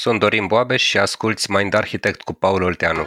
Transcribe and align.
Sunt 0.00 0.20
Dorin 0.20 0.46
Boabeș 0.46 0.82
și 0.82 0.98
asculți 0.98 1.50
Mind 1.50 1.74
Architect 1.74 2.22
cu 2.22 2.32
Paul 2.32 2.62
Olteanu. 2.62 3.06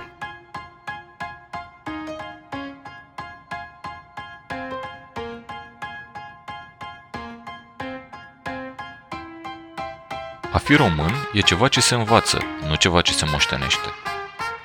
A 10.51 10.57
fi 10.57 10.75
român 10.75 11.29
e 11.33 11.39
ceva 11.39 11.67
ce 11.67 11.81
se 11.81 11.95
învață, 11.95 12.39
nu 12.67 12.75
ceva 12.75 13.01
ce 13.01 13.13
se 13.13 13.25
moștenește. 13.25 13.89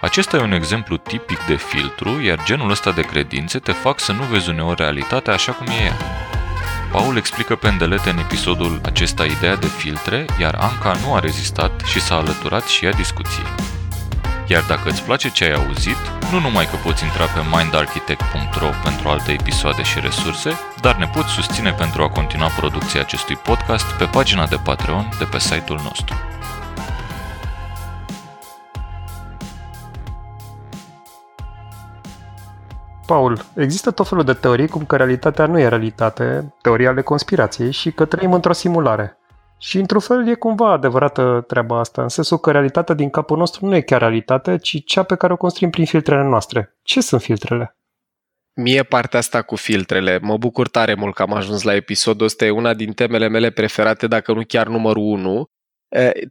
Acesta 0.00 0.36
e 0.36 0.40
un 0.40 0.52
exemplu 0.52 0.96
tipic 0.96 1.46
de 1.46 1.56
filtru, 1.56 2.20
iar 2.20 2.44
genul 2.44 2.70
ăsta 2.70 2.92
de 2.92 3.02
credințe 3.02 3.58
te 3.58 3.72
fac 3.72 4.00
să 4.00 4.12
nu 4.12 4.22
vezi 4.22 4.48
uneori 4.48 4.80
realitatea 4.80 5.32
așa 5.32 5.52
cum 5.52 5.66
e 5.66 5.82
ea. 5.84 6.15
Paul 6.92 7.16
explică 7.16 7.54
pe 7.54 7.68
îndelete 7.68 8.10
în 8.10 8.18
episodul 8.18 8.80
acesta 8.84 9.24
ideea 9.24 9.56
de 9.56 9.66
filtre, 9.66 10.24
iar 10.40 10.54
Anca 10.54 10.96
nu 11.04 11.14
a 11.14 11.18
rezistat 11.18 11.80
și 11.84 12.00
s-a 12.00 12.14
alăturat 12.14 12.64
și 12.64 12.84
ea 12.84 12.92
discuției. 12.92 13.46
Iar 14.46 14.62
dacă 14.62 14.88
îți 14.88 15.02
place 15.02 15.30
ce 15.30 15.44
ai 15.44 15.52
auzit, 15.52 15.96
nu 16.30 16.38
numai 16.38 16.66
că 16.66 16.76
poți 16.76 17.04
intra 17.04 17.24
pe 17.24 17.40
mindarchitect.ro 17.50 18.70
pentru 18.84 19.08
alte 19.08 19.32
episoade 19.32 19.82
și 19.82 20.00
resurse, 20.00 20.50
dar 20.80 20.96
ne 20.96 21.06
poți 21.06 21.30
susține 21.30 21.72
pentru 21.72 22.02
a 22.02 22.08
continua 22.08 22.48
producția 22.48 23.00
acestui 23.00 23.36
podcast 23.36 23.86
pe 23.86 24.04
pagina 24.04 24.46
de 24.46 24.56
Patreon 24.56 25.08
de 25.18 25.24
pe 25.24 25.38
site-ul 25.38 25.80
nostru. 25.82 26.35
Paul, 33.06 33.44
există 33.56 33.90
tot 33.90 34.08
felul 34.08 34.24
de 34.24 34.32
teorii 34.32 34.68
cum 34.68 34.84
că 34.84 34.96
realitatea 34.96 35.46
nu 35.46 35.58
e 35.58 35.68
realitate, 35.68 36.54
teoria 36.62 36.88
ale 36.88 37.02
conspirației 37.02 37.72
și 37.72 37.90
că 37.90 38.04
trăim 38.04 38.32
într-o 38.32 38.52
simulare. 38.52 39.18
Și 39.58 39.78
într-un 39.78 40.00
fel 40.00 40.28
e 40.28 40.34
cumva 40.34 40.72
adevărată 40.72 41.44
treaba 41.46 41.78
asta, 41.78 42.02
în 42.02 42.08
sensul 42.08 42.38
că 42.38 42.50
realitatea 42.50 42.94
din 42.94 43.10
capul 43.10 43.38
nostru 43.38 43.66
nu 43.66 43.74
e 43.74 43.80
chiar 43.80 44.00
realitate, 44.00 44.56
ci 44.56 44.84
cea 44.84 45.02
pe 45.02 45.14
care 45.14 45.32
o 45.32 45.36
construim 45.36 45.70
prin 45.70 45.84
filtrele 45.84 46.22
noastre. 46.22 46.76
Ce 46.82 47.00
sunt 47.00 47.20
filtrele? 47.20 47.76
Mie 48.54 48.82
partea 48.82 49.18
asta 49.18 49.42
cu 49.42 49.56
filtrele, 49.56 50.18
mă 50.22 50.36
bucur 50.36 50.68
tare 50.68 50.94
mult 50.94 51.14
că 51.14 51.22
am 51.22 51.34
ajuns 51.34 51.62
la 51.62 51.74
episodul 51.74 52.26
ăsta, 52.26 52.44
e 52.44 52.50
una 52.50 52.74
din 52.74 52.92
temele 52.92 53.28
mele 53.28 53.50
preferate, 53.50 54.06
dacă 54.06 54.32
nu 54.32 54.42
chiar 54.48 54.66
numărul 54.66 55.02
1. 55.02 55.44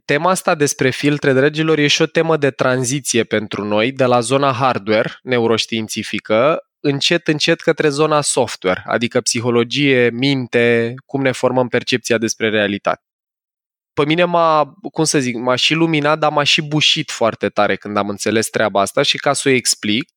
Tema 0.04 0.30
asta 0.30 0.54
despre 0.54 0.90
filtre, 0.90 1.32
dragilor, 1.32 1.78
e 1.78 1.86
și 1.86 2.02
o 2.02 2.06
temă 2.06 2.36
de 2.36 2.50
tranziție 2.50 3.24
pentru 3.24 3.64
noi, 3.64 3.92
de 3.92 4.04
la 4.04 4.20
zona 4.20 4.52
hardware 4.52 5.10
neuroștiințifică 5.22 6.58
încet, 6.86 7.28
încet 7.28 7.60
către 7.60 7.88
zona 7.88 8.20
software, 8.20 8.82
adică 8.86 9.20
psihologie, 9.20 10.10
minte, 10.10 10.94
cum 11.06 11.22
ne 11.22 11.32
formăm 11.32 11.68
percepția 11.68 12.18
despre 12.18 12.48
realitate. 12.48 13.02
Pe 13.92 14.04
mine 14.04 14.24
m-a, 14.24 14.74
cum 14.92 15.04
să 15.04 15.18
zic, 15.18 15.36
m-a 15.36 15.54
și 15.54 15.74
luminat, 15.74 16.18
dar 16.18 16.32
m-a 16.32 16.42
și 16.42 16.62
bușit 16.62 17.10
foarte 17.10 17.48
tare 17.48 17.76
când 17.76 17.96
am 17.96 18.08
înțeles 18.08 18.48
treaba 18.48 18.80
asta 18.80 19.02
și 19.02 19.16
ca 19.16 19.32
să 19.32 19.48
o 19.48 19.52
explic, 19.52 20.10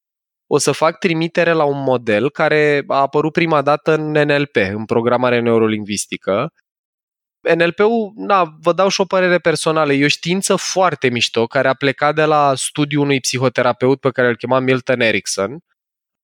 o 0.48 0.58
să 0.58 0.72
fac 0.72 0.98
trimitere 0.98 1.52
la 1.52 1.64
un 1.64 1.84
model 1.84 2.30
care 2.30 2.84
a 2.88 3.00
apărut 3.00 3.32
prima 3.32 3.62
dată 3.62 3.94
în 3.94 4.12
NLP, 4.12 4.56
în 4.56 4.86
programare 4.86 5.40
neurolingvistică. 5.40 6.54
NLP-ul, 7.56 8.14
na, 8.16 8.58
vă 8.62 8.74
dau 8.74 8.88
și 8.88 9.02
o 9.02 9.06
părere 9.06 9.40
personală, 9.40 9.94
e 9.94 10.06
o 10.06 10.08
știință 10.08 10.56
foarte 10.56 11.10
mișto 11.10 11.48
care 11.48 11.68
a 11.68 11.74
plecat 11.74 12.16
de 12.16 12.24
la 12.24 12.54
studiul 12.56 13.04
unui 13.04 13.20
psihoterapeut 13.20 14.00
pe 14.00 14.12
care 14.12 14.28
îl 14.28 14.36
chema 14.36 14.60
Milton 14.60 15.00
Erickson, 15.00 15.60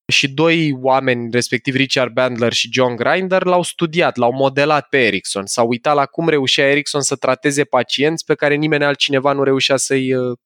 și 0.07 0.33
doi 0.33 0.77
oameni, 0.81 1.31
respectiv 1.31 1.75
Richard 1.75 2.13
Bandler 2.13 2.53
și 2.53 2.69
John 2.71 2.95
Grinder, 2.95 3.43
l-au 3.43 3.63
studiat, 3.63 4.15
l-au 4.15 4.33
modelat 4.33 4.87
pe 4.87 5.05
Erickson. 5.05 5.45
S-au 5.45 5.67
uitat 5.67 5.95
la 5.95 6.05
cum 6.05 6.29
reușea 6.29 6.69
Erickson 6.69 7.01
să 7.01 7.15
trateze 7.15 7.63
pacienți 7.63 8.25
pe 8.25 8.35
care 8.35 8.55
nimeni 8.55 8.83
altcineva 8.83 9.31
nu 9.31 9.43
reușea 9.43 9.77
să-i, 9.77 10.13
uh, 10.13 10.37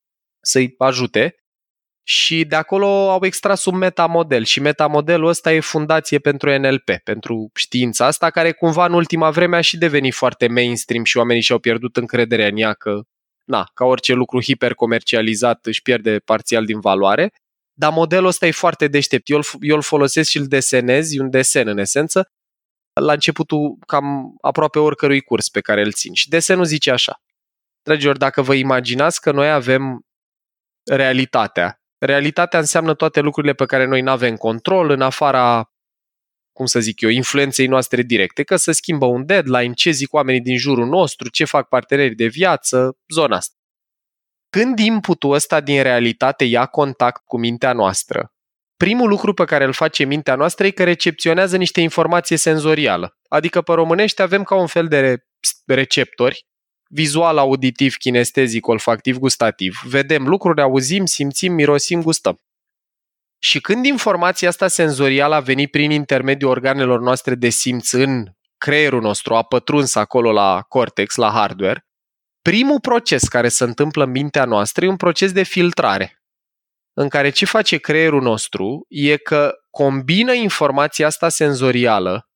să-i 0.42 0.74
ajute. 0.78 1.34
Și 2.04 2.46
de 2.46 2.56
acolo 2.56 3.10
au 3.10 3.26
extras 3.26 3.66
un 3.66 3.78
metamodel 3.78 4.44
și 4.44 4.60
metamodelul 4.60 5.28
ăsta 5.28 5.54
e 5.54 5.60
fundație 5.60 6.20
pentru 6.20 6.58
NLP, 6.58 6.90
pentru 7.04 7.50
știința 7.56 8.06
asta, 8.06 8.30
care 8.30 8.52
cumva 8.52 8.86
în 8.86 8.94
ultima 8.94 9.30
vreme 9.30 9.58
a 9.58 9.62
și 9.62 9.78
devenit 9.78 10.14
foarte 10.14 10.48
mainstream 10.48 11.04
și 11.04 11.18
oamenii 11.18 11.42
și-au 11.42 11.60
pierdut 11.60 11.98
încrederea 11.98 12.48
în 12.48 12.58
ea 12.58 12.74
că, 12.74 13.02
na, 13.46 13.64
ca 13.74 13.86
orice 13.86 14.14
lucru 14.14 14.42
hipercomercializat 14.42 15.66
își 15.66 15.82
pierde 15.82 16.20
parțial 16.26 16.66
din 16.66 16.80
valoare 16.80 17.32
dar 17.80 17.92
modelul 17.92 18.28
ăsta 18.28 18.48
e 18.48 18.52
foarte 18.52 18.88
deștept. 18.88 19.30
Eu 19.30 19.38
îl, 19.38 19.44
eu 19.60 19.76
îl 19.76 19.82
folosesc 19.82 20.30
și 20.30 20.38
îl 20.38 20.48
desenez, 20.48 21.14
e 21.14 21.22
un 21.22 21.30
desen 21.30 21.68
în 21.68 21.78
esență, 21.78 22.32
la 23.02 23.14
începutul 23.14 23.78
cam 23.88 24.36
aproape 24.42 24.80
oricărui 24.80 25.22
curs 25.22 25.50
pe 25.50 25.62
care 25.62 25.82
îl 25.82 25.92
țin. 25.92 26.14
Și 26.14 26.30
desenul 26.30 26.66
zice 26.66 26.92
așa. 26.92 27.22
Dragilor, 27.82 28.18
dacă 28.18 28.42
vă 28.42 28.54
imaginați 28.54 29.22
că 29.22 29.32
noi 29.32 29.52
avem 29.52 30.06
realitatea, 30.92 31.82
realitatea 31.98 32.60
înseamnă 32.60 32.94
toate 32.94 33.20
lucrurile 33.20 33.54
pe 33.54 33.66
care 33.66 33.86
noi 33.86 34.02
nu 34.02 34.12
avem 34.12 34.36
control 34.36 34.90
în 34.90 35.02
afara 35.02 35.72
cum 36.52 36.66
să 36.66 36.80
zic 36.80 37.02
eu, 37.02 37.10
influenței 37.10 37.68
noastre 37.68 38.02
directe, 38.02 38.44
că 38.44 38.56
se 38.56 38.72
schimbă 38.72 39.06
un 39.06 39.26
deadline, 39.26 39.74
ce 39.74 39.92
zic 39.92 40.14
oamenii 40.14 40.42
din 40.42 40.58
jurul 40.58 40.88
nostru, 40.88 41.30
ce 41.30 41.46
fac 41.46 41.68
partenerii 41.68 42.16
de 42.16 42.28
viață, 42.28 42.98
zona 43.14 43.36
asta. 43.36 43.59
Când 44.50 44.80
inputul 44.80 45.34
ăsta 45.34 45.62
din 45.62 45.82
realitate 45.82 46.44
ia 46.44 46.66
contact 46.66 47.22
cu 47.26 47.40
mintea 47.40 47.74
noastră, 47.74 48.34
primul 48.78 49.10
lucru 49.10 49.34
pe 49.34 49.46
care 49.46 49.64
îl 49.64 49.74
face 49.74 50.04
mintea 50.04 50.36
noastră 50.36 50.66
e 50.66 50.72
că 50.72 50.84
recepționează 50.84 51.58
niște 51.58 51.82
informație 51.82 52.38
senzorială. 52.38 53.18
Adică 53.28 53.62
pe 53.62 53.74
românește 53.74 54.22
avem 54.22 54.44
ca 54.44 54.56
un 54.56 54.68
fel 54.68 54.88
de 54.88 55.24
receptori, 55.66 56.46
vizual, 56.90 57.38
auditiv, 57.38 57.96
kinestezic, 57.96 58.68
olfactiv, 58.68 59.18
gustativ. 59.18 59.82
Vedem 59.84 60.28
lucruri, 60.28 60.62
auzim, 60.62 61.06
simțim, 61.06 61.54
mirosim, 61.54 62.02
gustăm. 62.02 62.40
Și 63.42 63.62
când 63.62 63.86
informația 63.86 64.48
asta 64.48 64.68
senzorială 64.68 65.36
a 65.36 65.40
venit 65.40 65.72
prin 65.72 65.92
intermediul 65.92 66.50
organelor 66.50 67.00
noastre 67.00 67.36
de 67.36 67.50
simț 67.50 67.92
în 67.92 68.26
creierul 68.58 69.02
nostru, 69.02 69.36
a 69.36 69.44
pătruns 69.44 69.96
acolo 69.96 70.32
la 70.32 70.62
cortex, 70.68 71.16
la 71.16 71.30
hardware, 71.30 71.89
primul 72.50 72.80
proces 72.80 73.28
care 73.28 73.48
se 73.48 73.64
întâmplă 73.64 74.04
în 74.04 74.10
mintea 74.10 74.46
noastră 74.46 74.86
e 74.86 74.88
un 74.88 74.96
proces 74.96 75.32
de 75.32 75.44
filtrare, 75.44 76.22
în 76.94 77.10
care 77.10 77.30
ce 77.30 77.46
face 77.46 77.78
creierul 77.78 78.22
nostru 78.22 78.86
e 78.88 79.18
că 79.18 79.54
combină 79.70 80.34
informația 80.34 81.06
asta 81.06 81.30
senzorială 81.30 82.30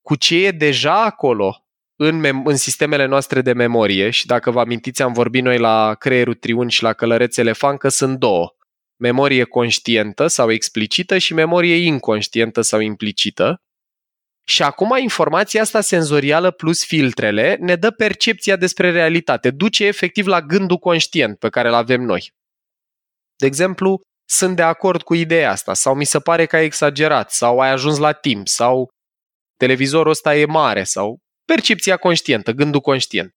cu 0.00 0.16
ce 0.16 0.46
e 0.46 0.50
deja 0.50 1.04
acolo 1.04 1.66
în, 1.96 2.26
mem- 2.26 2.44
în 2.44 2.56
sistemele 2.56 3.06
noastre 3.06 3.42
de 3.42 3.52
memorie 3.52 4.10
și 4.10 4.26
dacă 4.26 4.50
vă 4.50 4.60
amintiți 4.60 5.02
am 5.02 5.12
vorbit 5.12 5.42
noi 5.42 5.58
la 5.58 5.94
creierul 5.94 6.34
triun 6.34 6.68
și 6.68 6.82
la 6.82 6.92
călăreț 6.92 7.36
elefant 7.36 7.78
că 7.78 7.88
sunt 7.88 8.18
două. 8.18 8.54
Memorie 8.96 9.44
conștientă 9.44 10.26
sau 10.26 10.50
explicită 10.50 11.18
și 11.18 11.34
memorie 11.34 11.76
inconștientă 11.76 12.60
sau 12.60 12.80
implicită 12.80 13.62
și 14.44 14.62
acum 14.62 14.96
informația 14.98 15.60
asta 15.60 15.80
senzorială 15.80 16.50
plus 16.50 16.84
filtrele 16.84 17.56
ne 17.60 17.76
dă 17.76 17.90
percepția 17.90 18.56
despre 18.56 18.90
realitate, 18.90 19.50
duce 19.50 19.84
efectiv 19.84 20.26
la 20.26 20.42
gândul 20.42 20.78
conștient 20.78 21.38
pe 21.38 21.48
care 21.48 21.68
îl 21.68 21.74
avem 21.74 22.02
noi. 22.02 22.32
De 23.36 23.46
exemplu, 23.46 24.00
sunt 24.28 24.56
de 24.56 24.62
acord 24.62 25.02
cu 25.02 25.14
ideea 25.14 25.50
asta 25.50 25.74
sau 25.74 25.94
mi 25.94 26.04
se 26.04 26.18
pare 26.18 26.46
că 26.46 26.56
ai 26.56 26.64
exagerat 26.64 27.30
sau 27.30 27.58
ai 27.58 27.70
ajuns 27.70 27.98
la 27.98 28.12
timp 28.12 28.48
sau 28.48 28.88
televizorul 29.56 30.10
ăsta 30.10 30.36
e 30.36 30.44
mare 30.44 30.84
sau 30.84 31.18
percepția 31.44 31.96
conștientă, 31.96 32.52
gândul 32.52 32.80
conștient. 32.80 33.30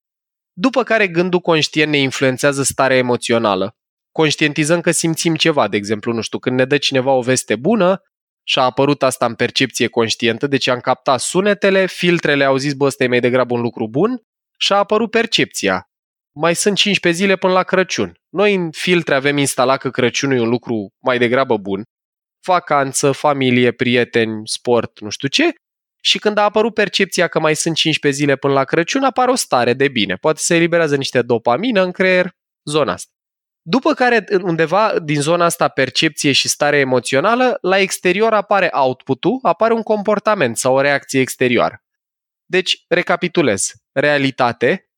După 0.57 0.83
care 0.83 1.07
gândul 1.07 1.39
conștient 1.39 1.91
ne 1.91 1.97
influențează 1.97 2.63
starea 2.63 2.97
emoțională. 2.97 3.75
Conștientizăm 4.11 4.81
că 4.81 4.91
simțim 4.91 5.35
ceva, 5.35 5.67
de 5.67 5.77
exemplu, 5.77 6.13
nu 6.13 6.21
știu, 6.21 6.39
când 6.39 6.57
ne 6.57 6.65
dă 6.65 6.77
cineva 6.77 7.11
o 7.11 7.21
veste 7.21 7.55
bună, 7.55 8.01
și 8.47 8.59
a 8.59 8.61
apărut 8.61 9.03
asta 9.03 9.25
în 9.25 9.35
percepție 9.35 9.87
conștientă, 9.87 10.47
deci 10.47 10.67
am 10.67 10.79
captat 10.79 11.19
sunetele, 11.19 11.85
filtrele 11.85 12.43
au 12.43 12.57
zis, 12.57 12.73
bă, 12.73 12.85
ăsta 12.85 13.03
e 13.03 13.07
mai 13.07 13.19
degrabă 13.19 13.53
un 13.53 13.61
lucru 13.61 13.87
bun 13.87 14.21
și 14.57 14.73
a 14.73 14.77
apărut 14.77 15.11
percepția. 15.11 15.89
Mai 16.35 16.55
sunt 16.55 16.77
15 16.77 17.21
zile 17.21 17.35
până 17.35 17.53
la 17.53 17.63
Crăciun. 17.63 18.19
Noi 18.29 18.53
în 18.53 18.71
filtre 18.71 19.15
avem 19.15 19.37
instalat 19.37 19.79
că 19.79 19.89
Crăciunul 19.89 20.37
e 20.37 20.41
un 20.41 20.49
lucru 20.49 20.87
mai 21.01 21.17
degrabă 21.17 21.57
bun. 21.57 21.83
Vacanță, 22.45 23.11
familie, 23.11 23.71
prieteni, 23.71 24.41
sport, 24.47 24.99
nu 24.99 25.09
știu 25.09 25.27
ce. 25.27 25.53
Și 26.01 26.19
când 26.19 26.37
a 26.37 26.43
apărut 26.43 26.73
percepția 26.73 27.27
că 27.27 27.39
mai 27.39 27.55
sunt 27.55 27.75
15 27.75 28.21
zile 28.21 28.35
până 28.35 28.53
la 28.53 28.63
Crăciun, 28.63 29.03
apare 29.03 29.31
o 29.31 29.35
stare 29.35 29.73
de 29.73 29.87
bine. 29.87 30.15
Poate 30.15 30.39
se 30.39 30.55
eliberează 30.55 30.95
niște 30.95 31.21
dopamină 31.21 31.83
în 31.83 31.91
creier, 31.91 32.29
zona 32.63 32.91
asta. 32.91 33.14
După 33.67 33.93
care, 33.93 34.25
undeva 34.41 34.99
din 34.99 35.21
zona 35.21 35.45
asta 35.45 35.67
percepție 35.67 36.31
și 36.31 36.47
stare 36.47 36.77
emoțională, 36.77 37.57
la 37.61 37.77
exterior 37.77 38.33
apare 38.33 38.69
output-ul, 38.71 39.39
apare 39.41 39.73
un 39.73 39.83
comportament 39.83 40.57
sau 40.57 40.75
o 40.75 40.81
reacție 40.81 41.19
exterioară. 41.19 41.83
Deci, 42.45 42.85
recapitulez. 42.87 43.71
Realitate, 43.91 44.89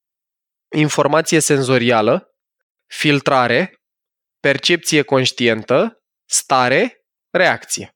informație 0.76 1.40
senzorială, 1.40 2.36
filtrare, 2.86 3.82
percepție 4.40 5.02
conștientă, 5.02 6.04
stare, 6.26 7.06
reacție. 7.30 7.96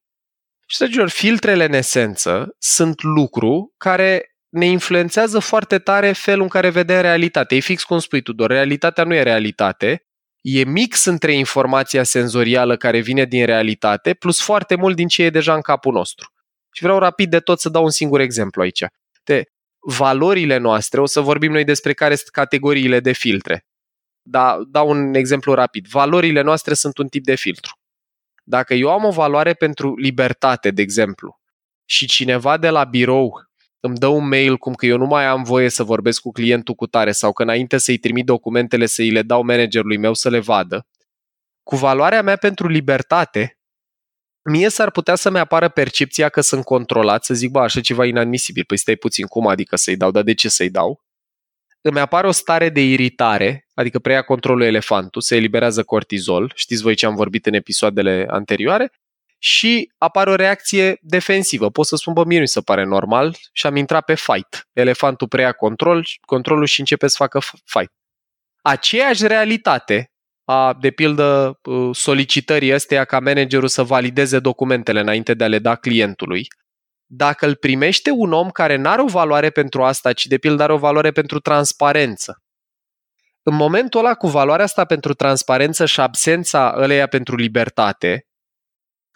Și, 0.66 0.78
dragilor, 0.78 1.10
filtrele 1.10 1.64
în 1.64 1.74
esență 1.74 2.56
sunt 2.58 3.02
lucru 3.02 3.74
care 3.78 4.36
ne 4.50 4.66
influențează 4.66 5.40
foarte 5.40 5.80
tare 5.80 6.12
felul 6.12 6.42
în 6.42 6.50
care 6.50 6.70
vedem 6.70 7.02
realitate. 7.02 7.56
E 7.56 7.60
fix 7.60 7.84
cum 7.84 8.00
spui 8.00 8.22
tu, 8.22 8.34
doar 8.34 8.50
realitatea 8.50 9.04
nu 9.04 9.14
e 9.14 9.24
realitate, 9.24 10.06
e 10.42 10.64
mix 10.64 11.06
între 11.06 11.34
informația 11.34 12.04
senzorială 12.04 12.78
care 12.78 13.00
vine 13.00 13.26
din 13.26 13.46
realitate 13.46 14.14
plus 14.14 14.42
foarte 14.42 14.76
mult 14.76 14.96
din 14.96 15.08
ce 15.08 15.24
e 15.24 15.30
deja 15.30 15.54
în 15.54 15.62
capul 15.62 15.94
nostru. 15.94 16.34
Și 16.72 16.84
vreau 16.84 17.00
rapid 17.00 17.30
de 17.30 17.40
tot 17.40 17.60
să 17.60 17.70
dau 17.70 17.84
un 17.84 17.90
singur 17.90 18.20
exemplu 18.20 18.62
aici. 18.62 18.84
De 19.24 19.44
valorile 19.80 20.58
noastre, 20.58 21.02
o 21.02 21.06
să 21.06 21.22
vorbim 21.22 21.52
noi 21.52 21.64
despre 21.64 21.94
care 21.94 22.16
sunt 22.16 22.30
categoriile 22.30 23.00
de 23.00 23.12
filtre. 23.12 23.66
Da, 24.22 24.58
dau 24.68 24.90
un 24.90 25.14
exemplu 25.14 25.54
rapid. 25.54 25.88
Valorile 25.88 26.42
noastre 26.42 26.74
sunt 26.74 26.98
un 26.98 27.08
tip 27.08 27.24
de 27.24 27.36
filtru. 27.36 27.80
Dacă 28.44 28.74
eu 28.74 28.92
am 28.92 29.06
o 29.06 29.12
valoare 29.12 29.54
pentru 29.54 29.96
libertate, 29.96 30.72
de 30.72 30.82
exemplu, 30.82 31.40
și 31.86 32.08
cineva 32.08 32.58
de 32.58 32.70
la 32.70 32.84
birou 32.84 33.51
îmi 33.82 33.98
dă 33.98 34.08
un 34.08 34.28
mail 34.28 34.58
cum 34.58 34.74
că 34.74 34.86
eu 34.86 34.98
nu 34.98 35.06
mai 35.06 35.26
am 35.26 35.44
voie 35.44 35.70
să 35.70 35.84
vorbesc 35.84 36.22
cu 36.22 36.32
clientul 36.32 36.74
cu 36.74 36.88
tare 36.88 37.12
sau 37.12 37.34
că 37.34 37.44
înainte 37.44 37.78
să-i 37.78 37.98
trimit 37.98 38.26
documentele 38.26 38.86
să 38.86 39.02
îi 39.02 39.12
le 39.12 39.22
dau 39.22 39.44
managerului 39.44 39.98
meu 39.98 40.14
să 40.14 40.30
le 40.30 40.40
vadă, 40.40 40.88
cu 41.64 41.76
valoarea 41.76 42.22
mea 42.22 42.36
pentru 42.36 42.68
libertate, 42.68 43.60
mie 44.44 44.70
s-ar 44.70 44.92
putea 44.92 45.16
să-mi 45.16 45.40
apară 45.40 45.70
percepția 45.70 46.30
că 46.30 46.42
sunt 46.42 46.64
controlat, 46.64 47.24
să 47.24 47.34
zic, 47.34 47.52
bă, 47.52 47.60
așa 47.60 47.82
ceva 47.82 48.06
inadmisibil, 48.06 48.64
păi 48.68 48.78
stai 48.78 48.96
puțin, 48.96 49.26
cum 49.26 49.48
adică 49.48 49.76
să-i 49.76 49.98
dau, 49.98 50.12
dar 50.12 50.24
de 50.24 50.34
ce 50.34 50.50
să-i 50.50 50.70
dau? 50.70 51.04
Îmi 51.82 52.00
apare 52.00 52.28
o 52.28 52.32
stare 52.32 52.70
de 52.70 52.82
iritare, 52.82 53.68
adică 53.74 54.00
preia 54.00 54.22
controlul 54.22 54.62
elefantul, 54.62 55.22
se 55.22 55.36
eliberează 55.36 55.84
cortizol, 55.84 56.52
știți 56.56 56.82
voi 56.82 56.96
ce 56.96 57.06
am 57.06 57.16
vorbit 57.16 57.46
în 57.46 57.54
episoadele 57.54 58.26
anterioare, 58.30 58.92
și 59.44 59.92
apare 59.98 60.30
o 60.30 60.36
reacție 60.36 60.98
defensivă. 61.02 61.70
Pot 61.70 61.86
să 61.86 61.96
spun, 61.96 62.14
bă, 62.14 62.26
mie 62.26 62.40
nu 62.40 62.46
se 62.46 62.62
pare 62.62 62.84
normal 62.84 63.36
și 63.52 63.66
am 63.66 63.76
intrat 63.76 64.06
pe 64.06 64.16
fight. 64.16 64.68
Elefantul 64.74 65.28
preia 65.28 65.52
control, 65.52 66.06
controlul 66.22 66.66
și 66.66 66.80
începe 66.80 67.08
să 67.08 67.16
facă 67.18 67.40
fight. 67.66 67.92
Aceeași 68.62 69.28
realitate 69.28 70.12
a, 70.46 70.74
de 70.80 70.92
pildă, 70.92 71.60
uh, 71.64 71.96
solicitării 71.96 72.74
astea 72.74 73.06
ca 73.06 73.20
managerul 73.20 73.68
să 73.68 73.84
valideze 73.84 74.40
documentele 74.40 75.00
înainte 75.00 75.34
de 75.34 75.44
a 75.44 75.48
le 75.48 75.60
da 75.60 75.76
clientului, 75.76 76.48
dacă 77.06 77.46
îl 77.46 77.56
primește 77.56 78.10
un 78.10 78.34
om 78.34 78.50
care 78.50 78.76
nu 78.76 78.90
are 78.90 79.02
o 79.02 79.06
valoare 79.06 79.50
pentru 79.50 79.84
asta, 79.84 80.14
ci 80.14 80.26
de 80.26 80.38
pildă 80.38 80.64
are 80.64 80.74
o 80.74 80.78
valoare 80.78 81.12
pentru 81.12 81.40
transparență, 81.40 82.42
în 83.44 83.56
momentul 83.56 84.00
ăla 84.00 84.14
cu 84.14 84.28
valoarea 84.28 84.66
asta 84.66 84.86
pentru 84.86 85.14
transparență 85.14 85.86
și 85.86 86.00
absența 86.00 86.76
ăleia 86.78 87.08
pentru 87.08 87.36
libertate, 87.36 88.26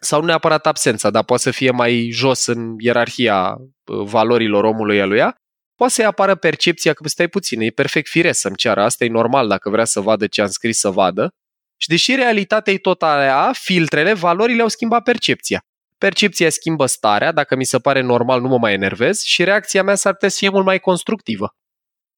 sau 0.05 0.19
nu 0.19 0.25
neapărat 0.25 0.65
absența, 0.65 1.09
dar 1.09 1.23
poate 1.23 1.41
să 1.41 1.51
fie 1.51 1.71
mai 1.71 2.09
jos 2.11 2.45
în 2.45 2.75
ierarhia 2.77 3.55
uh, 3.57 4.05
valorilor 4.05 4.63
omului 4.63 5.01
aluia, 5.01 5.35
poate 5.75 5.93
să-i 5.93 6.05
apară 6.05 6.35
percepția 6.35 6.93
că 6.93 7.07
stai 7.07 7.27
puțin, 7.27 7.61
e 7.61 7.69
perfect 7.69 8.07
firesc 8.07 8.39
să-mi 8.39 8.55
ceară, 8.55 8.83
asta 8.83 9.05
e 9.05 9.09
normal 9.09 9.47
dacă 9.47 9.69
vrea 9.69 9.85
să 9.85 9.99
vadă 9.99 10.27
ce 10.27 10.41
am 10.41 10.47
scris 10.47 10.79
să 10.79 10.89
vadă. 10.89 11.29
Și 11.77 11.87
deși 11.87 12.15
realitatea 12.15 12.73
e 12.73 12.77
tot 12.77 13.03
aia, 13.03 13.51
filtrele, 13.53 14.13
valorile 14.13 14.61
au 14.61 14.67
schimbat 14.67 15.03
percepția. 15.03 15.59
Percepția 15.97 16.49
schimbă 16.49 16.85
starea, 16.85 17.31
dacă 17.31 17.55
mi 17.55 17.65
se 17.65 17.79
pare 17.79 18.01
normal 18.01 18.41
nu 18.41 18.47
mă 18.47 18.57
mai 18.57 18.73
enervez 18.73 19.21
și 19.21 19.43
reacția 19.43 19.83
mea 19.83 19.95
s-ar 19.95 20.13
putea 20.13 20.29
să 20.29 20.37
fie 20.37 20.49
mult 20.49 20.65
mai 20.65 20.79
constructivă 20.79 21.55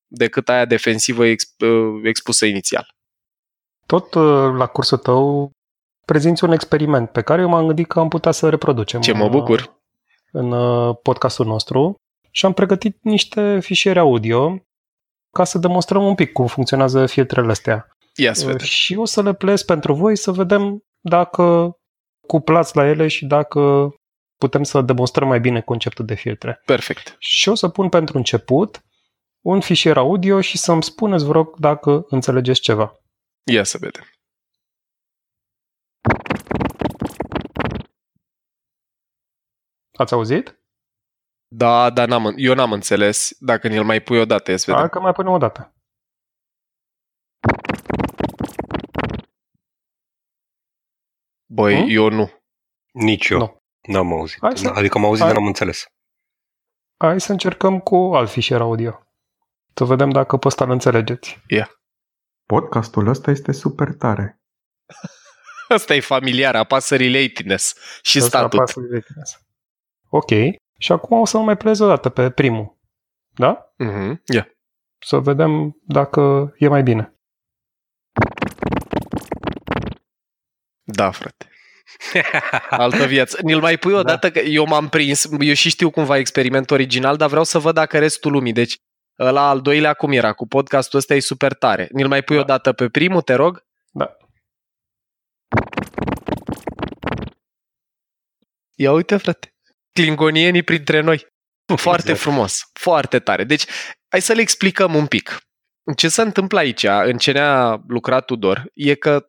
decât 0.08 0.50
aia 0.50 0.66
defensivă 0.66 1.26
exp- 1.28 1.60
uh, 1.60 2.02
expusă 2.04 2.46
inițial. 2.46 2.96
Tot 3.86 4.14
uh, 4.14 4.54
la 4.58 4.66
cursul 4.66 4.98
tău 4.98 5.52
prezinți 6.08 6.44
un 6.44 6.52
experiment 6.52 7.10
pe 7.10 7.22
care 7.22 7.42
eu 7.42 7.50
m-am 7.50 7.66
gândit 7.66 7.88
că 7.88 8.00
am 8.00 8.08
putea 8.08 8.32
să 8.32 8.50
reproducem. 8.50 9.02
Ce 9.02 9.12
mă 9.12 9.30
bucur! 9.30 9.80
În, 10.32 10.54
în 10.54 10.94
podcastul 10.94 11.46
nostru 11.46 11.96
și 12.32 12.46
am 12.46 12.54
pregătit 12.54 12.98
niște 13.02 13.60
fișiere 13.60 14.00
audio 14.00 14.58
ca 15.32 15.44
să 15.44 15.58
demonstrăm 15.58 16.06
un 16.06 16.16
pic 16.16 16.32
cum 16.32 16.48
funcționează 16.48 17.06
filtrele 17.06 17.52
astea. 17.52 17.88
Ia 18.16 18.34
să 18.34 18.46
vedem. 18.46 18.66
Și 18.66 18.96
o 18.96 19.06
să 19.06 19.22
le 19.22 19.34
ples 19.34 19.64
pentru 19.64 19.94
voi 19.94 20.18
să 20.18 20.32
vedem 20.32 20.84
dacă 21.00 21.78
cuplați 22.28 22.76
la 22.76 22.88
ele 22.88 23.08
și 23.08 23.26
dacă 23.26 23.94
putem 24.38 24.64
să 24.64 24.82
demonstrăm 24.82 25.28
mai 25.28 25.40
bine 25.40 25.62
conceptul 25.62 26.06
de 26.06 26.16
filtre. 26.16 26.62
Perfect. 26.66 27.16
Și 27.20 27.50
o 27.50 27.56
să 27.56 27.68
pun 27.68 27.90
pentru 27.90 28.18
început 28.18 28.82
un 29.42 29.62
fișier 29.62 29.98
audio 29.98 30.42
și 30.42 30.58
să-mi 30.58 30.84
spuneți, 30.84 31.26
vă 31.26 31.32
rog, 31.32 31.60
dacă 31.60 32.06
înțelegeți 32.10 32.62
ceva. 32.62 32.94
Ia 33.44 33.64
să 33.64 33.78
vedem. 33.80 34.04
Ați 39.98 40.14
auzit? 40.14 40.60
Da, 41.48 41.90
dar 41.90 42.08
n-am, 42.08 42.34
eu 42.38 42.54
n-am 42.54 42.72
înțeles. 42.72 43.32
Dacă 43.40 43.68
ni-l 43.68 43.84
mai 43.84 44.02
pui 44.02 44.20
o 44.20 44.26
dată, 44.26 44.52
ia 44.52 44.58
să 44.58 44.66
vedem. 44.68 44.82
Dacă 44.82 45.00
mai 45.00 45.12
punem 45.12 45.32
o 45.32 45.38
dată. 45.38 45.74
Băi, 51.50 51.76
Hmm? 51.76 51.86
eu 51.90 52.10
nu. 52.10 52.32
Nici 52.92 53.28
eu. 53.30 53.38
Nu. 53.40 53.62
N-am 53.94 54.14
auzit. 54.14 54.38
Hai 54.42 54.58
să- 54.58 54.68
Adică 54.76 54.98
am 54.98 55.06
auzit, 55.06 55.24
hai. 55.24 55.32
dar 55.32 55.38
n-am 55.40 55.48
înțeles. 55.48 55.86
Hai 56.98 57.22
să 57.22 57.32
încercăm 57.32 57.80
cu 57.80 57.96
alt 58.16 58.30
fișier 58.30 58.62
audio. 58.62 59.02
Să 59.74 59.84
vedem 59.84 60.10
dacă 60.10 60.38
pe 60.38 60.48
ăsta 60.48 60.64
îl 60.64 60.72
înțelegeți. 60.72 61.42
Podcastul 62.46 63.08
ăsta 63.08 63.32
este 63.32 63.52
super 63.52 63.94
tare. 63.94 64.42
Asta 65.70 65.94
e 65.96 66.00
familiar, 66.00 66.56
apasă 66.56 66.96
relatedness 66.96 67.76
și 68.02 68.18
Ăsta 68.18 68.30
statut. 68.38 68.54
apasă 68.60 68.80
directness. 68.80 69.47
Ok. 70.10 70.30
Și 70.80 70.92
acum 70.92 71.20
o 71.20 71.26
să 71.26 71.38
mă 71.38 71.44
mai 71.44 71.58
plez 71.58 71.80
o 71.80 71.88
dată 71.88 72.10
pe 72.10 72.30
primul. 72.30 72.78
Da? 73.34 73.74
Mhm, 73.78 74.22
Ia. 74.34 74.48
Să 75.00 75.18
vedem 75.18 75.78
dacă 75.86 76.54
e 76.58 76.68
mai 76.68 76.84
bine. 76.84 77.14
Da, 80.84 81.12
frate. 81.12 81.50
Altă 82.70 83.06
viață. 83.06 83.40
Ni-l 83.44 83.60
mai 83.60 83.78
pui 83.78 83.94
o 83.94 84.02
Da. 84.02 84.04
dată, 84.04 84.32
că 84.32 84.40
eu 84.40 84.66
m-am 84.66 84.90
prins, 84.90 85.28
eu 85.40 85.54
și 85.54 85.70
știu 85.70 85.90
cumva 85.90 86.18
experimentul 86.18 86.76
original, 86.76 87.18
dar 87.18 87.28
vreau 87.30 87.44
să 87.44 87.60
văd 87.60 87.74
dacă 87.74 88.00
restul 88.00 88.32
lumii. 88.32 88.54
Deci, 88.54 88.76
la 89.16 89.50
al 89.50 89.62
doilea 89.62 89.94
cum 89.94 90.12
era, 90.12 90.34
cu 90.34 90.48
podcastul 90.48 91.00
ăsta 91.00 91.16
e 91.16 91.20
super 91.20 91.54
tare. 91.54 91.90
Ni-l 91.92 92.08
mai 92.08 92.22
pui 92.22 92.36
Da. 92.36 92.42
o 92.42 92.46
dată 92.46 92.74
pe 92.74 92.90
primul, 92.90 93.22
te 93.22 93.34
rog? 93.34 93.66
Da. 93.92 94.18
Ia 98.76 98.92
uite, 98.92 99.18
frate. 99.18 99.56
Klingonienii 100.04 100.64
printre 100.64 101.00
noi. 101.00 101.28
Foarte 101.76 102.10
Exact. 102.12 102.20
frumos, 102.20 102.70
foarte 102.74 103.20
tare. 103.20 103.44
Deci, 103.44 103.66
hai 104.10 104.22
să 104.22 104.34
le 104.34 104.42
explicăm 104.42 104.96
un 104.96 105.06
pic. 105.08 105.38
Ce 105.96 106.08
se 106.08 106.22
întâmplă 106.22 106.60
aici, 106.60 106.84
în 106.84 107.18
ce 107.18 107.32
ne-a 107.32 107.82
lucrat 107.88 108.26
Tudor, 108.26 108.66
e 108.74 108.96
că 108.96 109.26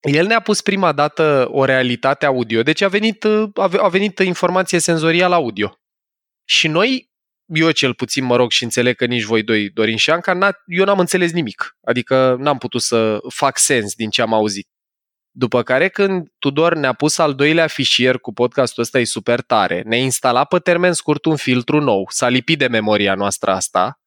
el 0.00 0.26
ne-a 0.26 0.40
pus 0.40 0.60
prima 0.60 0.92
dată 0.92 1.48
o 1.50 1.64
realitate 1.64 2.26
audio, 2.26 2.62
deci 2.62 2.80
a 2.80 2.88
venit, 2.88 3.24
a 3.54 3.66
ve- 3.66 3.78
a 3.78 3.88
venit 3.88 4.18
informație 4.18 4.78
senzorială 4.78 5.34
audio. 5.34 5.74
Și 6.44 6.68
noi, 6.68 7.10
eu 7.54 7.70
cel 7.70 7.94
puțin 7.94 8.24
mă 8.24 8.36
rog 8.36 8.50
și 8.50 8.62
înțeleg 8.62 8.96
că 8.96 9.04
nici 9.04 9.22
voi 9.22 9.42
doi, 9.42 9.70
Dorin 9.70 9.96
și 9.96 10.10
Anca, 10.10 10.32
n-a, 10.32 10.52
eu 10.66 10.84
n-am 10.84 10.98
înțeles 10.98 11.32
nimic. 11.32 11.76
Adică 11.86 12.36
n-am 12.38 12.58
putut 12.58 12.82
să 12.82 13.18
fac 13.28 13.58
sens 13.58 13.94
din 13.94 14.10
ce 14.10 14.22
am 14.22 14.32
auzit. 14.34 14.68
După 15.38 15.62
care 15.62 15.88
când 15.88 16.28
Tudor 16.38 16.74
ne-a 16.74 16.92
pus 16.92 17.18
al 17.18 17.34
doilea 17.34 17.66
fișier 17.66 18.18
cu 18.18 18.32
podcastul 18.32 18.82
ăsta 18.82 18.98
e 18.98 19.04
super 19.04 19.40
tare, 19.40 19.82
ne-a 19.86 19.98
instalat 19.98 20.48
pe 20.48 20.58
termen 20.58 20.92
scurt 20.92 21.24
un 21.24 21.36
filtru 21.36 21.80
nou, 21.80 22.06
s-a 22.08 22.28
lipit 22.28 22.58
de 22.58 22.66
memoria 22.66 23.14
noastră 23.14 23.50
asta 23.50 24.00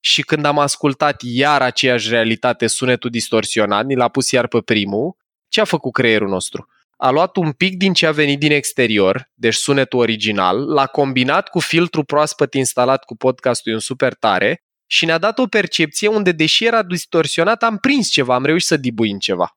și 0.00 0.22
când 0.22 0.44
am 0.44 0.58
ascultat 0.58 1.22
iar 1.22 1.62
aceeași 1.62 2.08
realitate, 2.08 2.66
sunetul 2.66 3.10
distorsionat, 3.10 3.84
ni 3.84 3.94
l-a 3.94 4.08
pus 4.08 4.30
iar 4.30 4.46
pe 4.46 4.60
primul, 4.60 5.16
ce 5.48 5.60
a 5.60 5.64
făcut 5.64 5.92
creierul 5.92 6.28
nostru? 6.28 6.68
A 6.96 7.10
luat 7.10 7.36
un 7.36 7.52
pic 7.52 7.76
din 7.76 7.92
ce 7.92 8.06
a 8.06 8.12
venit 8.12 8.38
din 8.38 8.52
exterior, 8.52 9.30
deci 9.34 9.54
sunetul 9.54 9.98
original, 9.98 10.72
l-a 10.72 10.86
combinat 10.86 11.48
cu 11.48 11.58
filtru 11.58 12.04
proaspăt 12.04 12.54
instalat 12.54 13.04
cu 13.04 13.16
podcastul 13.16 13.72
un 13.72 13.78
super 13.78 14.14
tare 14.14 14.64
și 14.86 15.04
ne-a 15.04 15.18
dat 15.18 15.38
o 15.38 15.46
percepție 15.46 16.08
unde, 16.08 16.32
deși 16.32 16.64
era 16.64 16.82
distorsionat, 16.82 17.62
am 17.62 17.76
prins 17.76 18.08
ceva, 18.08 18.34
am 18.34 18.44
reușit 18.44 18.68
să 18.68 18.76
dibuim 18.76 19.18
ceva. 19.18 19.56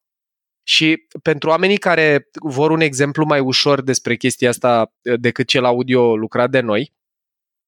Și 0.69 1.05
pentru 1.21 1.49
oamenii 1.49 1.77
care 1.77 2.29
vor 2.33 2.71
un 2.71 2.79
exemplu 2.79 3.25
mai 3.25 3.39
ușor 3.39 3.81
despre 3.81 4.15
chestia 4.15 4.49
asta 4.49 4.93
decât 5.01 5.47
cel 5.47 5.65
audio 5.65 6.15
lucrat 6.15 6.49
de 6.49 6.59
noi, 6.59 6.93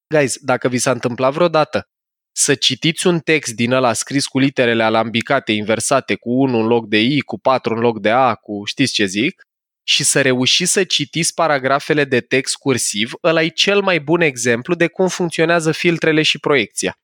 guys, 0.08 0.38
dacă 0.38 0.68
vi 0.68 0.78
s-a 0.78 0.92
întâmplat 0.92 1.34
vreodată 1.34 1.90
să 2.32 2.56
citiți 2.56 3.08
un 3.08 3.20
text 3.20 3.54
din 3.54 3.72
ăla 3.72 3.94
scris 3.94 4.28
cu 4.28 4.40
literele 4.40 4.84
alambicate, 4.84 5.52
inversate, 5.52 6.16
cu 6.16 6.42
1 6.42 6.60
în 6.60 6.66
loc 6.66 6.88
de 6.88 6.98
I, 6.98 7.20
cu 7.20 7.40
4 7.40 7.74
în 7.74 7.80
loc 7.80 8.00
de 8.00 8.10
A, 8.10 8.36
cu 8.36 8.66
știți 8.66 8.94
ce 8.94 9.06
zic, 9.06 9.42
și 9.84 10.04
să 10.04 10.22
reușiți 10.22 10.72
să 10.72 10.84
citiți 10.84 11.34
paragrafele 11.34 12.04
de 12.04 12.20
text 12.20 12.56
cursiv, 12.56 13.12
ăla 13.24 13.42
e 13.42 13.48
cel 13.48 13.82
mai 13.82 14.00
bun 14.00 14.22
exemplu 14.22 14.76
de 14.76 14.88
cum 14.88 15.08
funcționează 15.08 15.72
filtrele 15.72 16.22
și 16.22 16.40
proiecția. 16.40 17.00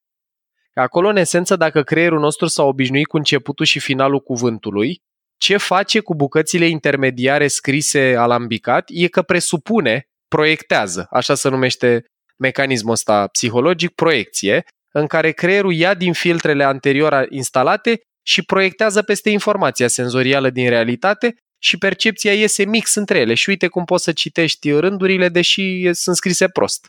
Acolo, 0.73 1.07
în 1.07 1.15
esență, 1.15 1.55
dacă 1.55 1.83
creierul 1.83 2.19
nostru 2.19 2.47
s-a 2.47 2.63
obișnuit 2.63 3.07
cu 3.07 3.17
începutul 3.17 3.65
și 3.65 3.79
finalul 3.79 4.19
cuvântului, 4.19 5.05
ce 5.37 5.57
face 5.57 5.99
cu 5.99 6.15
bucățile 6.15 6.65
intermediare 6.67 7.47
scrise 7.47 8.15
alambicat 8.15 8.85
e 8.87 9.07
că 9.07 9.21
presupune, 9.21 10.07
proiectează, 10.27 11.07
așa 11.09 11.35
se 11.35 11.49
numește 11.49 12.05
mecanismul 12.37 12.91
ăsta 12.91 13.27
psihologic, 13.27 13.95
proiecție, 13.95 14.63
în 14.93 15.07
care 15.07 15.31
creierul 15.31 15.73
ia 15.73 15.93
din 15.93 16.13
filtrele 16.13 16.63
anterior 16.63 17.25
instalate 17.29 18.01
și 18.25 18.45
proiectează 18.45 19.01
peste 19.01 19.29
informația 19.29 19.87
senzorială 19.87 20.49
din 20.49 20.69
realitate 20.69 21.35
și 21.61 21.77
percepția 21.77 22.33
iese 22.33 22.65
mix 22.65 22.95
între 22.95 23.19
ele. 23.19 23.33
Și 23.33 23.49
uite 23.49 23.67
cum 23.67 23.85
poți 23.85 24.03
să 24.03 24.11
citești 24.11 24.71
rândurile, 24.71 25.29
deși 25.29 25.93
sunt 25.93 26.15
scrise 26.15 26.47
prost. 26.47 26.87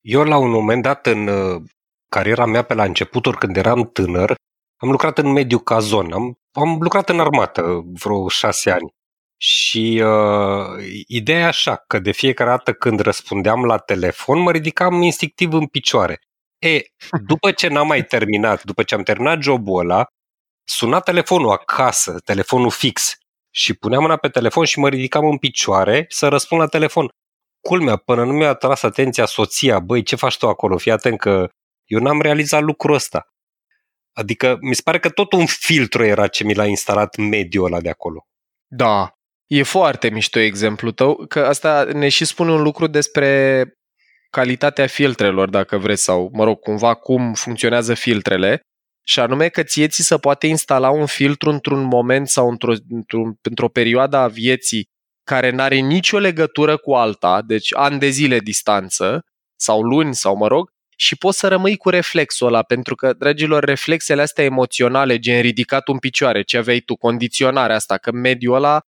Eu 0.00 0.24
la 0.24 0.36
un 0.36 0.50
moment 0.50 0.82
dat 0.82 1.06
în 1.06 1.26
uh, 1.26 1.62
cariera 2.08 2.46
mea 2.46 2.62
pe 2.62 2.74
la 2.74 2.84
începuturi, 2.84 3.36
când 3.36 3.56
eram 3.56 3.90
tânăr, 3.92 4.34
am 4.82 4.90
lucrat 4.90 5.18
în 5.18 5.32
mediu 5.32 5.58
cazon. 5.58 6.12
Am, 6.12 6.38
am 6.52 6.78
lucrat 6.80 7.08
în 7.08 7.20
armată 7.20 7.82
vreo 7.92 8.28
șase 8.28 8.70
ani. 8.70 8.94
Și 9.36 10.02
uh, 10.04 10.84
ideea 11.06 11.38
e 11.38 11.44
așa, 11.44 11.76
că 11.86 11.98
de 11.98 12.12
fiecare 12.12 12.50
dată 12.50 12.72
când 12.72 13.00
răspundeam 13.00 13.64
la 13.64 13.78
telefon, 13.78 14.38
mă 14.38 14.50
ridicam 14.50 15.02
instinctiv 15.02 15.52
în 15.52 15.66
picioare. 15.66 16.18
E, 16.58 16.80
după 17.26 17.52
ce 17.52 17.68
n-am 17.68 17.86
mai 17.86 18.04
terminat, 18.04 18.62
după 18.62 18.82
ce 18.82 18.94
am 18.94 19.02
terminat 19.02 19.42
jobul 19.42 19.80
ăla, 19.80 20.06
suna 20.64 21.00
telefonul 21.00 21.50
acasă, 21.50 22.18
telefonul 22.24 22.70
fix, 22.70 23.16
și 23.54 23.74
puneam 23.74 24.02
mâna 24.02 24.16
pe 24.16 24.28
telefon 24.28 24.64
și 24.64 24.78
mă 24.78 24.88
ridicam 24.88 25.26
în 25.26 25.38
picioare 25.38 26.06
să 26.08 26.28
răspund 26.28 26.60
la 26.60 26.66
telefon. 26.66 27.08
Culmea, 27.60 27.96
până 27.96 28.24
nu 28.24 28.32
mi-a 28.32 28.54
tras 28.54 28.82
atenția 28.82 29.24
soția, 29.24 29.80
băi, 29.80 30.02
ce 30.02 30.16
faci 30.16 30.38
tu 30.38 30.48
acolo? 30.48 30.76
Fii 30.76 30.92
atent 30.92 31.18
că 31.18 31.48
eu 31.84 32.00
n-am 32.00 32.20
realizat 32.20 32.62
lucrul 32.62 32.94
ăsta. 32.94 33.31
Adică 34.12 34.56
mi 34.60 34.74
se 34.74 34.80
pare 34.84 34.98
că 34.98 35.08
tot 35.08 35.32
un 35.32 35.46
filtru 35.46 36.04
era 36.04 36.26
ce 36.26 36.44
mi 36.44 36.54
l-a 36.54 36.66
instalat 36.66 37.16
mediul 37.16 37.64
ăla 37.64 37.80
de 37.80 37.88
acolo. 37.88 38.26
Da, 38.66 39.12
e 39.46 39.62
foarte 39.62 40.10
mișto 40.10 40.38
exemplu 40.38 40.90
tău, 40.90 41.24
că 41.28 41.46
asta 41.46 41.84
ne 41.84 42.08
și 42.08 42.24
spune 42.24 42.50
un 42.50 42.62
lucru 42.62 42.86
despre 42.86 43.64
calitatea 44.30 44.86
filtrelor, 44.86 45.48
dacă 45.48 45.78
vreți, 45.78 46.02
sau, 46.02 46.30
mă 46.32 46.44
rog, 46.44 46.58
cumva 46.58 46.94
cum 46.94 47.32
funcționează 47.34 47.94
filtrele, 47.94 48.60
și 49.06 49.20
anume 49.20 49.48
că 49.48 49.62
ție 49.62 49.88
ți 49.88 50.02
se 50.02 50.16
poate 50.16 50.46
instala 50.46 50.90
un 50.90 51.06
filtru 51.06 51.50
într-un 51.50 51.82
moment 51.82 52.28
sau 52.28 52.48
într-o, 52.48 52.72
într-o, 52.88 53.22
într-o 53.42 53.68
perioadă 53.68 54.16
a 54.16 54.28
vieții 54.28 54.84
care 55.24 55.50
n-are 55.50 55.76
nicio 55.76 56.18
legătură 56.18 56.76
cu 56.76 56.92
alta, 56.92 57.42
deci 57.42 57.74
ani 57.76 57.98
de 57.98 58.08
zile 58.08 58.38
distanță, 58.38 59.24
sau 59.56 59.82
luni, 59.82 60.14
sau 60.14 60.36
mă 60.36 60.46
rog, 60.46 60.70
și 61.02 61.16
poți 61.16 61.38
să 61.38 61.48
rămâi 61.48 61.76
cu 61.76 61.88
reflexul 61.88 62.46
ăla, 62.46 62.62
pentru 62.62 62.94
că, 62.94 63.12
dragilor, 63.12 63.64
reflexele 63.64 64.22
astea 64.22 64.44
emoționale, 64.44 65.18
gen 65.18 65.40
ridicat 65.40 65.88
un 65.88 65.98
picioare, 65.98 66.42
ce 66.42 66.58
aveai 66.58 66.80
tu, 66.80 66.96
condiționarea 66.96 67.76
asta, 67.76 67.98
că 67.98 68.12
mediul 68.12 68.54
ăla 68.54 68.80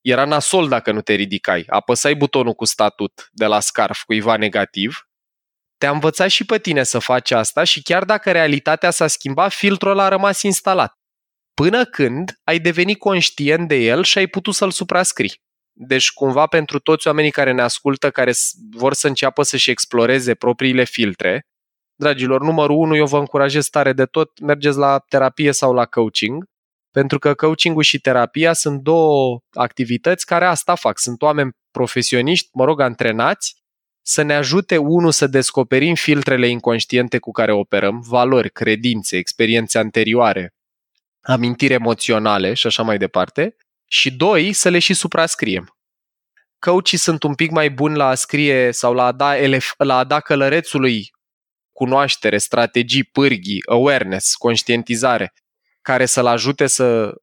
era 0.00 0.24
nasol 0.24 0.68
dacă 0.68 0.92
nu 0.92 1.00
te 1.00 1.12
ridicai. 1.12 1.64
Apăsai 1.66 2.14
butonul 2.14 2.52
cu 2.54 2.64
statut 2.64 3.28
de 3.32 3.46
la 3.46 3.60
scarf 3.60 4.02
cuiva 4.02 4.36
negativ, 4.36 5.08
te-a 5.78 5.90
învățat 5.90 6.28
și 6.28 6.44
pe 6.44 6.58
tine 6.58 6.82
să 6.82 6.98
faci 6.98 7.30
asta 7.30 7.64
și 7.64 7.82
chiar 7.82 8.04
dacă 8.04 8.32
realitatea 8.32 8.90
s-a 8.90 9.06
schimbat, 9.06 9.52
filtrul 9.52 9.90
ăla 9.90 10.04
a 10.04 10.08
rămas 10.08 10.42
instalat. 10.42 10.98
Până 11.54 11.84
când 11.84 12.40
ai 12.44 12.58
devenit 12.58 12.98
conștient 12.98 13.68
de 13.68 13.76
el 13.76 14.02
și 14.04 14.18
ai 14.18 14.26
putut 14.26 14.54
să-l 14.54 14.70
suprascrii. 14.70 15.42
Deci, 15.82 16.12
cumva, 16.12 16.46
pentru 16.46 16.78
toți 16.78 17.06
oamenii 17.06 17.30
care 17.30 17.52
ne 17.52 17.62
ascultă, 17.62 18.10
care 18.10 18.32
vor 18.70 18.94
să 18.94 19.06
înceapă 19.06 19.42
să-și 19.42 19.70
exploreze 19.70 20.34
propriile 20.34 20.84
filtre, 20.84 21.46
dragilor, 21.94 22.42
numărul 22.42 22.76
unu, 22.76 22.96
eu 22.96 23.06
vă 23.06 23.18
încurajez 23.18 23.66
tare 23.66 23.92
de 23.92 24.04
tot, 24.04 24.40
mergeți 24.40 24.78
la 24.78 24.98
terapie 25.08 25.52
sau 25.52 25.72
la 25.72 25.84
coaching, 25.84 26.44
pentru 26.90 27.18
că 27.18 27.34
coachingul 27.34 27.82
și 27.82 28.00
terapia 28.00 28.52
sunt 28.52 28.80
două 28.80 29.40
activități 29.52 30.26
care 30.26 30.44
asta 30.44 30.74
fac. 30.74 30.98
Sunt 30.98 31.22
oameni 31.22 31.50
profesioniști, 31.70 32.48
mă 32.52 32.64
rog, 32.64 32.80
antrenați, 32.80 33.56
să 34.02 34.22
ne 34.22 34.34
ajute, 34.34 34.76
unul, 34.76 35.10
să 35.10 35.26
descoperim 35.26 35.94
filtrele 35.94 36.48
inconștiente 36.48 37.18
cu 37.18 37.30
care 37.30 37.52
operăm, 37.52 38.00
valori, 38.08 38.50
credințe, 38.50 39.16
experiențe 39.16 39.78
anterioare, 39.78 40.54
amintiri 41.20 41.72
emoționale 41.72 42.54
și 42.54 42.66
așa 42.66 42.82
mai 42.82 42.98
departe, 42.98 43.56
și 43.92 44.10
doi, 44.10 44.52
să 44.52 44.68
le 44.68 44.78
și 44.78 44.94
suprascriem. 44.94 45.76
Coachii 46.58 46.98
sunt 46.98 47.22
un 47.22 47.34
pic 47.34 47.50
mai 47.50 47.70
buni 47.70 47.96
la 47.96 48.06
a 48.06 48.14
scrie 48.14 48.72
sau 48.72 48.92
la 48.94 49.04
a 49.04 49.12
da, 49.12 49.36
elef- 49.36 49.76
la 49.76 49.96
a 49.96 50.04
da 50.04 50.20
călărețului 50.20 51.10
cunoaștere, 51.72 52.38
strategii, 52.38 53.04
pârghii, 53.04 53.62
awareness, 53.68 54.34
conștientizare, 54.34 55.32
care 55.82 56.06
să-l 56.06 56.26
ajute 56.26 56.66
să 56.66 57.14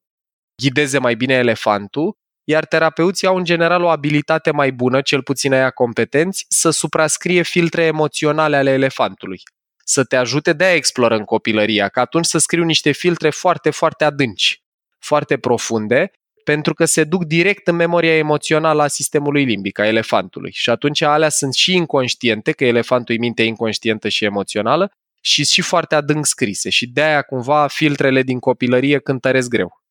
ghideze 0.62 0.98
mai 0.98 1.16
bine 1.16 1.34
elefantul, 1.34 2.18
iar 2.44 2.66
terapeuții 2.66 3.28
au 3.28 3.36
în 3.36 3.44
general 3.44 3.84
o 3.84 3.90
abilitate 3.90 4.52
mai 4.52 4.72
bună, 4.72 5.02
cel 5.02 5.24
puțin 5.24 5.54
aia 5.54 5.70
competenți, 5.70 6.46
să 6.50 6.70
suprascrie 6.70 7.42
filtre 7.42 7.84
emoționale 7.84 8.56
ale 8.56 8.72
elefantului. 8.72 9.42
Să 9.84 10.04
te 10.04 10.16
ajute 10.16 10.54
de 10.54 10.64
a 10.64 10.74
exploră 10.74 11.16
în 11.16 11.24
copilăria, 11.24 11.90
că 11.90 12.00
atunci 12.00 12.26
să 12.26 12.38
scriu 12.38 12.64
niște 12.64 12.92
filtre 12.92 13.30
foarte, 13.30 13.70
foarte 13.70 14.04
adânci, 14.04 14.64
foarte 15.00 15.38
profunde, 15.38 16.12
pentru 16.48 16.74
că 16.74 16.86
se 16.86 17.04
duc 17.04 17.24
direct 17.24 17.68
în 17.68 17.76
memoria 17.76 18.16
emoțională 18.16 18.82
a 18.82 18.88
sistemului 18.88 19.46
limbic, 19.46 19.80
a 19.80 19.86
elefantului. 19.86 20.52
Și 20.52 20.70
atunci 20.70 21.02
alea 21.02 21.30
sunt 21.30 21.54
și 21.54 21.74
inconștiente, 21.76 22.52
că 22.52 22.66
elefantul 22.66 23.16
e 23.16 23.18
minte 23.18 23.44
inconștientă 23.44 24.10
și 24.10 24.26
emoțională, 24.26 24.92
și 25.22 25.46
și 25.46 25.62
foarte 25.62 25.96
adânc 25.96 26.26
scrise. 26.26 26.70
Și 26.70 26.88
de 26.88 27.02
aia 27.02 27.22
cumva 27.22 27.68
filtrele 27.68 28.22
din 28.22 28.40
copilărie 28.40 29.00
cântăresc 29.00 29.50
greu. 29.50 29.82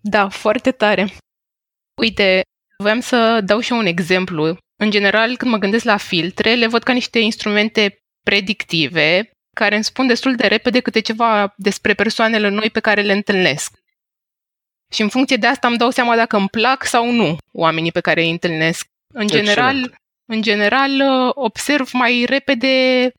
Da, 0.00 0.28
foarte 0.28 0.70
tare. 0.70 1.12
Uite, 2.00 2.42
voiam 2.78 3.00
să 3.00 3.40
dau 3.44 3.60
și 3.60 3.72
un 3.72 3.86
exemplu. 3.86 4.56
În 4.76 4.90
general, 4.90 5.36
când 5.36 5.50
mă 5.50 5.58
gândesc 5.58 5.84
la 5.84 5.96
filtre, 5.96 6.54
le 6.54 6.66
văd 6.66 6.82
ca 6.82 6.92
niște 6.92 7.18
instrumente 7.18 7.96
predictive 8.22 9.30
care 9.56 9.74
îmi 9.74 9.84
spun 9.84 10.06
destul 10.06 10.34
de 10.34 10.46
repede 10.46 10.80
câte 10.80 11.00
ceva 11.00 11.54
despre 11.56 11.94
persoanele 11.94 12.48
noi 12.48 12.70
pe 12.70 12.80
care 12.80 13.02
le 13.02 13.12
întâlnesc. 13.12 13.84
Și 14.92 15.02
în 15.02 15.08
funcție 15.08 15.36
de 15.36 15.46
asta 15.46 15.68
îmi 15.68 15.76
dau 15.76 15.90
seama 15.90 16.16
dacă 16.16 16.36
îmi 16.36 16.48
plac 16.48 16.84
sau 16.84 17.10
nu 17.10 17.36
oamenii 17.52 17.92
pe 17.92 18.00
care 18.00 18.20
îi 18.20 18.30
întâlnesc. 18.30 18.86
În 19.14 19.26
general, 19.26 19.98
în 20.24 20.42
general 20.42 21.02
observ 21.34 21.90
mai 21.92 22.24
repede 22.28 23.12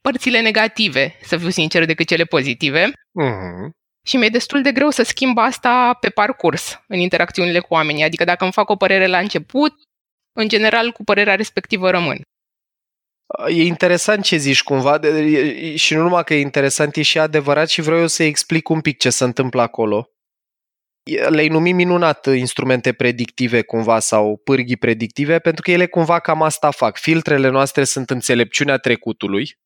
părțile 0.00 0.40
negative, 0.40 1.16
să 1.22 1.36
fiu 1.36 1.48
sincer, 1.50 1.84
decât 1.84 2.06
cele 2.06 2.24
pozitive. 2.24 2.84
Mm-hmm. 2.90 3.70
Și 4.06 4.16
mi-e 4.16 4.28
destul 4.28 4.62
de 4.62 4.72
greu 4.72 4.90
să 4.90 5.02
schimb 5.02 5.38
asta 5.38 5.94
pe 6.00 6.08
parcurs 6.08 6.80
în 6.86 6.98
interacțiunile 6.98 7.60
cu 7.60 7.74
oamenii. 7.74 8.02
Adică 8.02 8.24
dacă 8.24 8.44
îmi 8.44 8.52
fac 8.52 8.68
o 8.68 8.76
părere 8.76 9.06
la 9.06 9.18
început, 9.18 9.74
în 10.32 10.48
general 10.48 10.92
cu 10.92 11.04
părerea 11.04 11.34
respectivă 11.34 11.90
rămân. 11.90 12.22
E 13.48 13.62
interesant 13.62 14.24
ce 14.24 14.36
zici 14.36 14.62
cumva 14.62 14.98
de, 14.98 15.76
și 15.76 15.94
nu 15.94 16.02
numai 16.02 16.24
că 16.24 16.34
e 16.34 16.40
interesant, 16.40 16.96
e 16.96 17.02
și 17.02 17.18
adevărat 17.18 17.68
și 17.68 17.80
vreau 17.80 18.00
eu 18.00 18.06
să 18.06 18.22
explic 18.22 18.68
un 18.68 18.80
pic 18.80 18.98
ce 18.98 19.10
se 19.10 19.24
întâmplă 19.24 19.62
acolo. 19.62 20.08
Le-ai 21.28 21.48
numit 21.48 21.74
minunat 21.74 22.26
instrumente 22.26 22.92
predictive 22.92 23.62
cumva 23.62 23.98
sau 23.98 24.40
pârghii 24.44 24.76
predictive 24.76 25.38
pentru 25.38 25.62
că 25.62 25.70
ele 25.70 25.86
cumva 25.86 26.18
cam 26.18 26.42
asta 26.42 26.70
fac. 26.70 26.98
Filtrele 26.98 27.48
noastre 27.48 27.84
sunt 27.84 28.10
înțelepciunea 28.10 28.76
trecutului 28.76 29.58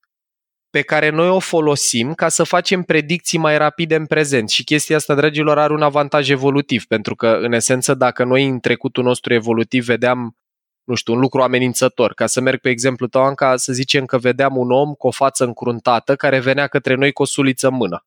pe 0.75 0.83
care 0.83 1.09
noi 1.09 1.29
o 1.29 1.39
folosim 1.39 2.15
ca 2.15 2.29
să 2.29 2.43
facem 2.43 2.83
predicții 2.83 3.39
mai 3.39 3.59
rapide 3.59 3.95
în 3.95 4.07
prezent. 4.07 4.49
Și 4.49 4.65
chestia 4.65 4.97
asta, 4.97 5.15
dragilor, 5.15 5.59
are 5.59 5.73
un 5.73 5.83
avantaj 5.83 6.31
evolutiv, 6.31 6.85
pentru 6.85 7.15
că, 7.15 7.39
în 7.41 7.53
esență, 7.53 7.95
dacă 7.95 8.25
noi 8.25 8.47
în 8.47 8.61
trecutul 8.61 9.05
nostru 9.05 9.35
evolutiv 9.35 9.85
vedeam, 9.85 10.37
nu 10.85 10.95
știu, 10.95 11.13
un 11.13 11.21
lucru 11.21 11.43
amenințător, 11.43 12.15
ca 12.15 12.27
să 12.27 12.41
merg 12.41 12.61
pe 12.61 12.69
exemplu 12.69 13.07
tău, 13.07 13.23
Anca, 13.23 13.57
să 13.57 13.73
zicem 13.73 14.05
că 14.05 14.19
vedeam 14.19 14.57
un 14.57 14.71
om 14.71 14.93
cu 14.93 15.07
o 15.07 15.11
față 15.11 15.45
încruntată 15.45 16.17
care 16.17 16.39
venea 16.39 16.67
către 16.67 16.95
noi 16.95 17.13
cu 17.13 17.23
o 17.23 17.25
suliță 17.25 17.69
în 17.69 17.75
mână. 17.75 18.05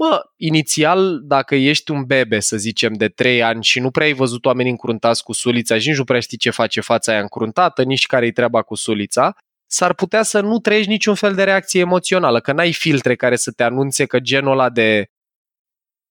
Mă, 0.00 0.30
inițial, 0.36 1.20
dacă 1.22 1.54
ești 1.54 1.90
un 1.90 2.04
bebe, 2.04 2.40
să 2.40 2.56
zicem, 2.56 2.92
de 2.92 3.08
3 3.08 3.42
ani 3.42 3.62
și 3.62 3.80
nu 3.80 3.90
prea 3.90 4.06
ai 4.06 4.12
văzut 4.12 4.44
oameni 4.44 4.68
încruntați 4.70 5.22
cu 5.22 5.32
sulița 5.32 5.78
și 5.78 5.88
nici 5.88 5.96
nu 5.96 6.04
prea 6.04 6.20
știi 6.20 6.38
ce 6.38 6.50
face 6.50 6.80
fața 6.80 7.12
aia 7.12 7.20
încruntată, 7.20 7.82
nici 7.82 8.06
care-i 8.06 8.32
treaba 8.32 8.62
cu 8.62 8.74
sulița, 8.74 9.36
s-ar 9.66 9.94
putea 9.94 10.22
să 10.22 10.40
nu 10.40 10.58
trăiești 10.58 10.90
niciun 10.90 11.14
fel 11.14 11.34
de 11.34 11.44
reacție 11.44 11.80
emoțională, 11.80 12.40
că 12.40 12.52
n-ai 12.52 12.72
filtre 12.72 13.16
care 13.16 13.36
să 13.36 13.50
te 13.50 13.62
anunțe 13.62 14.06
că 14.06 14.20
genul 14.20 14.52
ăla 14.52 14.70
de 14.70 15.10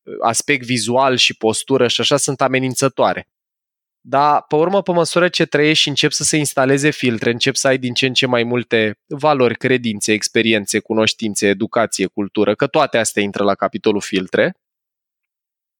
uh, 0.04 0.14
aspect 0.22 0.66
vizual 0.66 1.16
și 1.16 1.38
postură 1.38 1.88
și 1.88 2.02
așa 2.02 2.18
sunt 2.18 2.42
amenințătoare. 2.42 3.28
Dar, 4.10 4.44
pe 4.48 4.56
urmă, 4.56 4.82
pe 4.82 4.92
măsură 4.92 5.28
ce 5.28 5.46
trăiești 5.46 5.82
și 5.82 5.90
încep 5.90 6.12
să 6.12 6.24
se 6.24 6.38
instaleze 6.38 6.90
filtre, 6.90 7.32
încep 7.32 7.56
să 7.56 7.68
ai 7.68 7.78
din 7.78 7.94
ce 7.94 8.06
în 8.06 8.14
ce 8.14 8.26
mai 8.26 8.44
multe 8.44 9.00
valori, 9.06 9.58
credințe, 9.58 10.12
experiențe, 10.12 10.80
cunoștințe, 10.80 11.48
educație, 11.48 12.06
cultură, 12.06 12.56
că 12.56 12.68
toate 12.68 12.98
astea 12.98 13.24
intră 13.24 13.44
la 13.44 13.56
capitolul 13.56 14.02
filtre, 14.02 14.54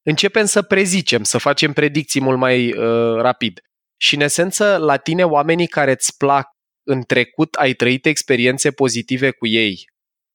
începem 0.06 0.46
să 0.46 0.62
prezicem, 0.62 1.24
să 1.24 1.38
facem 1.38 1.74
predicții 1.74 2.22
mult 2.22 2.38
mai 2.38 2.72
uh, 2.72 3.22
rapid. 3.22 3.62
Și, 3.98 4.16
în 4.16 4.22
esență, 4.22 4.78
la 4.78 4.98
tine, 4.98 5.24
oamenii 5.24 5.68
care 5.68 5.92
îți 5.92 6.18
plac 6.18 6.50
în 6.84 7.02
trecut 7.02 7.54
ai 7.54 7.74
trăit 7.74 8.06
experiențe 8.06 8.72
pozitive 8.72 9.32
cu 9.32 9.48
ei 9.48 9.90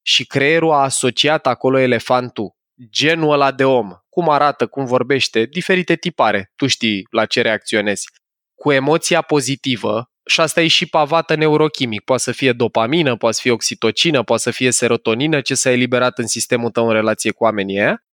și 0.06 0.26
creierul 0.26 0.72
a 0.72 0.82
asociat 0.82 1.46
acolo 1.46 1.78
elefantul, 1.78 2.54
genul 2.90 3.32
ăla 3.32 3.52
de 3.52 3.64
om, 3.64 3.90
cum 4.08 4.28
arată, 4.28 4.66
cum 4.66 4.84
vorbește, 4.84 5.44
diferite 5.44 5.94
tipare, 5.94 6.52
tu 6.56 6.66
știi 6.66 7.06
la 7.10 7.24
ce 7.24 7.40
reacționezi, 7.40 8.08
cu 8.54 8.72
emoția 8.72 9.20
pozitivă, 9.20 10.06
și 10.24 10.40
asta 10.40 10.60
e 10.60 10.66
și 10.66 10.86
pavată 10.86 11.34
neurochimic. 11.34 12.00
Poate 12.00 12.22
să 12.22 12.32
fie 12.32 12.52
dopamină, 12.52 13.16
poate 13.16 13.34
să 13.36 13.42
fie 13.42 13.50
oxitocină, 13.50 14.22
poate 14.22 14.42
să 14.42 14.50
fie 14.50 14.70
serotonină 14.70 15.40
ce 15.40 15.54
s-a 15.54 15.70
eliberat 15.70 16.18
în 16.18 16.26
sistemul 16.26 16.70
tău 16.70 16.86
în 16.86 16.92
relație 16.92 17.30
cu 17.30 17.44
oamenii 17.44 17.78
aia. 17.78 18.04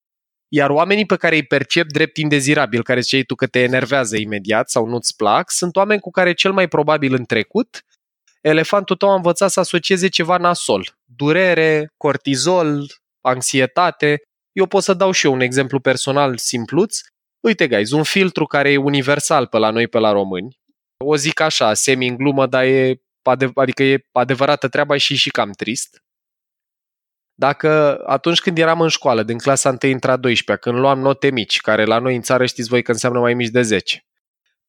Iar 0.48 0.70
oamenii 0.70 1.06
pe 1.06 1.16
care 1.16 1.36
îi 1.36 1.44
percep 1.44 1.88
drept 1.88 2.18
indezirabil, 2.18 2.84
care 2.84 3.00
ziceai 3.00 3.24
tu 3.24 3.36
că 3.36 3.48
te 3.48 3.60
enervează 3.60 4.18
imediat 4.18 4.70
sau 4.70 4.86
nu-ți 4.86 5.16
plac, 5.16 5.52
sunt 5.52 5.76
oameni 5.76 6.00
cu 6.00 6.12
care 6.12 6.34
cel 6.34 6.52
mai 6.52 6.68
probabil 6.68 7.14
în 7.14 7.26
trecut 7.26 7.84
elefantul 8.42 8.96
tău 8.96 9.10
a 9.10 9.16
învățat 9.16 9.52
să 9.52 9.60
asocieze 9.60 10.08
ceva 10.08 10.38
nasol. 10.38 10.98
Durere, 11.04 11.94
cortizol, 11.98 12.86
anxietate. 13.22 14.22
Eu 14.60 14.66
pot 14.66 14.84
să 14.84 14.94
dau 14.94 15.12
și 15.12 15.26
eu 15.26 15.34
un 15.34 15.40
exemplu 15.40 15.80
personal 15.80 16.38
simpluț. 16.38 17.00
Uite, 17.40 17.68
guys, 17.68 17.92
un 17.92 18.04
filtru 18.04 18.46
care 18.46 18.72
e 18.72 18.78
universal 18.78 19.48
pe 19.48 19.58
la 19.58 19.70
noi, 19.70 19.88
pe 19.88 19.98
la 19.98 20.12
români. 20.12 20.60
O 20.98 21.16
zic 21.16 21.40
așa, 21.40 21.74
semi 21.74 22.08
în 22.08 22.16
glumă, 22.16 22.48
dar 22.48 22.64
e, 22.64 23.02
adică 23.54 23.84
e 23.84 24.06
adevărată 24.12 24.68
treaba 24.68 24.98
și 24.98 25.16
și 25.16 25.30
cam 25.30 25.52
trist. 25.52 26.04
Dacă 27.34 28.02
atunci 28.06 28.40
când 28.40 28.58
eram 28.58 28.82
în 28.82 28.88
școală, 28.88 29.24
din 29.24 29.38
clasa 29.38 29.70
1 29.70 29.92
intra 29.92 30.18
12 30.18 30.70
când 30.70 30.82
luam 30.82 31.00
note 31.00 31.32
mici, 31.32 31.60
care 31.60 31.86
la 31.86 32.00
noi 32.00 32.16
în 32.16 32.22
țară 32.22 32.46
știți 32.46 32.70
voi 32.70 32.82
că 32.82 32.92
înseamnă 32.92 33.20
mai 33.20 33.34
mici 33.34 33.50
de 33.50 33.62
10, 33.62 34.06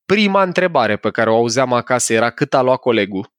prima 0.04 0.42
întrebare 0.42 0.96
pe 0.96 1.10
care 1.10 1.30
o 1.30 1.34
auzeam 1.34 1.72
acasă 1.72 2.12
era 2.12 2.30
cât 2.30 2.54
a 2.54 2.60
luat 2.60 2.80
colegul. 2.80 3.32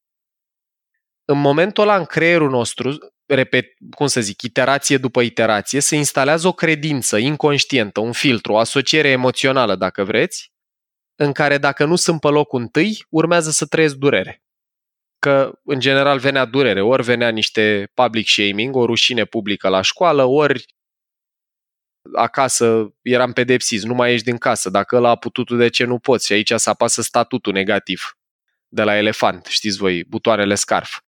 În 1.31 1.39
momentul 1.39 1.83
ăla, 1.83 1.97
în 1.97 2.05
creierul 2.05 2.49
nostru, 2.49 3.13
repet, 3.25 3.73
cum 3.95 4.07
să 4.07 4.21
zic, 4.21 4.41
iterație 4.41 4.97
după 4.97 5.21
iterație, 5.21 5.79
se 5.79 5.95
instalează 5.95 6.47
o 6.47 6.51
credință 6.51 7.17
inconștientă, 7.17 7.99
un 7.99 8.11
filtru, 8.11 8.53
o 8.53 8.57
asociere 8.57 9.09
emoțională, 9.09 9.75
dacă 9.75 10.03
vreți, 10.03 10.51
în 11.15 11.31
care 11.31 11.57
dacă 11.57 11.85
nu 11.85 11.95
sunt 11.95 12.19
pe 12.19 12.27
locul 12.27 12.59
întâi, 12.59 13.05
urmează 13.09 13.49
să 13.51 13.65
trăiesc 13.65 13.95
durere. 13.95 14.43
Că, 15.19 15.59
în 15.63 15.79
general, 15.79 16.19
venea 16.19 16.45
durere, 16.45 16.81
ori 16.81 17.03
venea 17.03 17.29
niște 17.29 17.91
public 17.93 18.27
shaming, 18.27 18.75
o 18.75 18.85
rușine 18.85 19.25
publică 19.25 19.67
la 19.67 19.81
școală, 19.81 20.23
ori 20.23 20.65
acasă 22.15 22.93
eram 23.01 23.33
pedepsiți, 23.33 23.85
nu 23.85 23.93
mai 23.93 24.13
ești 24.13 24.25
din 24.25 24.37
casă, 24.37 24.69
dacă 24.69 24.95
ăla 24.95 25.09
a 25.09 25.15
putut, 25.15 25.57
de 25.57 25.67
ce 25.69 25.83
nu 25.83 25.99
poți? 25.99 26.25
Și 26.25 26.33
aici 26.33 26.53
se 26.55 26.69
apasă 26.69 27.01
statutul 27.01 27.53
negativ 27.53 28.17
de 28.67 28.83
la 28.83 28.97
elefant, 28.97 29.45
știți 29.45 29.77
voi, 29.77 30.03
butoanele 30.03 30.55
scarf. 30.55 30.99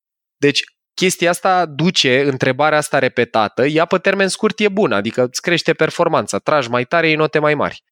Deci, 0.44 0.64
chestia 0.94 1.30
asta 1.30 1.66
duce, 1.66 2.22
întrebarea 2.22 2.78
asta 2.78 3.00
repetată, 3.00 3.66
ea 3.66 3.86
pe 3.86 3.98
termen 3.98 4.28
scurt 4.28 4.60
e 4.60 4.70
bună, 4.70 4.96
adică 4.96 5.24
îți 5.24 5.42
crește 5.42 5.74
performanța, 5.74 6.38
tragi 6.38 6.70
mai 6.70 6.86
tare, 6.86 7.08
iei 7.08 7.16
note 7.16 7.40
mai 7.40 7.56
mari. 7.56 7.84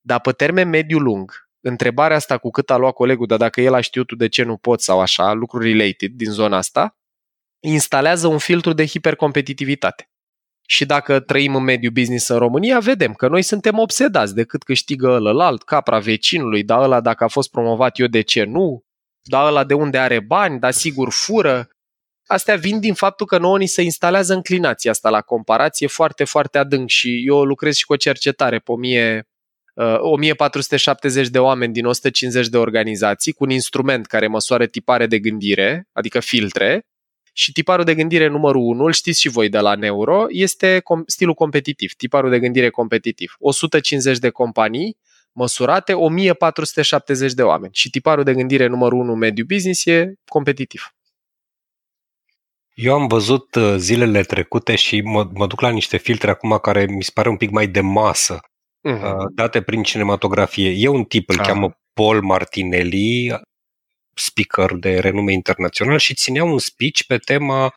Dar 0.00 0.20
pe 0.20 0.32
termen 0.32 0.68
mediu-lung, 0.68 1.48
întrebarea 1.60 2.16
asta 2.16 2.38
cu 2.38 2.50
cât 2.50 2.70
a 2.70 2.76
luat 2.76 2.94
colegul, 2.94 3.26
dar 3.26 3.38
dacă 3.38 3.60
el 3.60 3.74
a 3.74 3.80
știut 3.80 4.06
tu 4.06 4.16
de 4.16 4.28
ce 4.28 4.42
nu 4.42 4.56
poți 4.56 4.84
sau 4.84 5.00
așa, 5.00 5.32
lucruri 5.32 5.72
related 5.72 6.10
din 6.10 6.30
zona 6.30 6.56
asta, 6.56 6.96
instalează 7.60 8.26
un 8.26 8.38
filtru 8.38 8.72
de 8.72 8.86
hipercompetitivitate. 8.86 10.10
Și 10.66 10.86
dacă 10.86 11.20
trăim 11.20 11.54
în 11.54 11.62
mediul 11.62 11.92
business 11.92 12.28
în 12.28 12.38
România, 12.38 12.78
vedem 12.78 13.12
că 13.12 13.28
noi 13.28 13.42
suntem 13.42 13.78
obsedați 13.78 14.34
de 14.34 14.44
cât 14.44 14.62
câștigă 14.62 15.08
ălălalt, 15.08 15.62
capra 15.62 15.98
vecinului, 15.98 16.64
dar 16.64 16.82
ăla 16.82 17.00
dacă 17.00 17.24
a 17.24 17.28
fost 17.28 17.50
promovat 17.50 17.98
eu 17.98 18.06
de 18.06 18.20
ce 18.20 18.44
nu, 18.44 18.82
dar 19.22 19.46
ăla 19.46 19.64
de 19.64 19.74
unde 19.74 19.98
are 19.98 20.20
bani, 20.20 20.58
dar 20.58 20.72
sigur 20.72 21.10
fură. 21.10 21.68
Astea 22.30 22.56
vin 22.56 22.80
din 22.80 22.94
faptul 22.94 23.26
că 23.26 23.38
nouă 23.38 23.58
ni 23.58 23.66
se 23.66 23.82
instalează 23.82 24.34
înclinația 24.34 24.90
asta 24.90 25.10
la 25.10 25.20
comparație 25.20 25.86
foarte, 25.86 26.24
foarte 26.24 26.58
adânc 26.58 26.88
și 26.88 27.24
eu 27.26 27.44
lucrez 27.44 27.74
și 27.74 27.84
cu 27.84 27.92
o 27.92 27.96
cercetare 27.96 28.58
pe 28.58 28.72
1000 28.72 29.28
1470 29.98 31.24
uh, 31.24 31.30
de 31.32 31.38
oameni 31.38 31.72
din 31.72 31.84
150 31.84 32.48
de 32.48 32.56
organizații 32.56 33.32
cu 33.32 33.44
un 33.44 33.50
instrument 33.50 34.06
care 34.06 34.26
măsoară 34.26 34.66
tipare 34.66 35.06
de 35.06 35.18
gândire, 35.18 35.88
adică 35.92 36.20
filtre, 36.20 36.86
și 37.32 37.52
tiparul 37.52 37.84
de 37.84 37.94
gândire 37.94 38.26
numărul 38.26 38.62
1, 38.62 38.84
îl 38.84 38.92
știți 38.92 39.20
și 39.20 39.28
voi 39.28 39.48
de 39.48 39.58
la 39.58 39.74
Neuro, 39.74 40.26
este 40.28 40.82
stilul 41.06 41.34
competitiv, 41.34 41.92
tiparul 41.92 42.30
de 42.30 42.38
gândire 42.38 42.70
competitiv. 42.70 43.34
150 43.38 44.18
de 44.18 44.30
companii 44.30 44.96
măsurate, 45.32 45.92
1470 45.92 47.32
de 47.32 47.42
oameni. 47.42 47.72
Și 47.74 47.90
tiparul 47.90 48.24
de 48.24 48.34
gândire 48.34 48.66
numărul 48.66 48.98
1 48.98 49.14
mediu 49.14 49.44
business 49.44 49.86
e 49.86 50.12
competitiv. 50.24 50.92
Eu 52.80 52.94
am 52.94 53.06
văzut 53.06 53.54
uh, 53.54 53.74
zilele 53.76 54.22
trecute 54.22 54.74
și 54.76 55.00
mă, 55.00 55.30
mă 55.34 55.46
duc 55.46 55.60
la 55.60 55.70
niște 55.70 55.96
filtre 55.96 56.30
acum 56.30 56.58
care 56.62 56.86
mi 56.86 57.02
se 57.02 57.10
pare 57.14 57.28
un 57.28 57.36
pic 57.36 57.50
mai 57.50 57.66
de 57.66 57.80
masă 57.80 58.40
uh-huh. 58.88 59.34
date 59.34 59.62
prin 59.62 59.82
cinematografie. 59.82 60.70
E 60.70 60.88
un 60.88 61.04
tip, 61.04 61.28
îl 61.28 61.38
ah. 61.38 61.46
cheamă 61.46 61.78
Paul 61.92 62.22
Martinelli, 62.22 63.40
speaker 64.14 64.74
de 64.74 64.98
renume 64.98 65.32
internațional 65.32 65.98
și 65.98 66.14
ținea 66.14 66.44
un 66.44 66.58
speech 66.58 67.02
pe 67.06 67.16
tema 67.16 67.74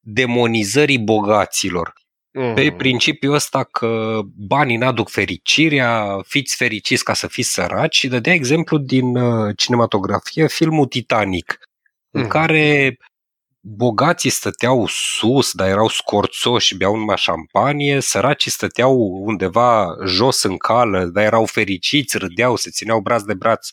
demonizării 0.00 0.98
bogaților. 0.98 1.92
Uh-huh. 1.92 2.54
Pe 2.54 2.72
principiul 2.72 3.34
ăsta 3.34 3.64
că 3.64 4.20
banii 4.36 4.76
n-aduc 4.76 5.10
fericirea, 5.10 6.20
fiți 6.26 6.56
fericiți 6.56 7.04
ca 7.04 7.14
să 7.14 7.26
fiți 7.26 7.52
săraci 7.52 7.96
și 7.96 8.08
dădea 8.08 8.32
exemplu 8.32 8.78
din 8.78 9.16
uh, 9.16 9.56
cinematografie 9.56 10.46
filmul 10.46 10.86
Titanic, 10.86 11.52
uh-huh. 11.52 12.10
în 12.10 12.20
mhm. 12.20 12.30
care 12.30 12.96
bogații 13.76 14.30
stăteau 14.30 14.86
sus, 14.86 15.52
dar 15.52 15.68
erau 15.68 15.88
scorțoși, 15.88 16.76
beau 16.76 16.96
numai 16.96 17.16
șampanie, 17.16 18.00
săracii 18.00 18.50
stăteau 18.50 18.94
undeva 19.24 19.96
jos 20.06 20.42
în 20.42 20.56
cală, 20.56 21.04
dar 21.04 21.24
erau 21.24 21.44
fericiți, 21.44 22.18
râdeau, 22.18 22.56
se 22.56 22.70
țineau 22.70 23.00
braț 23.00 23.22
de 23.22 23.34
braț 23.34 23.68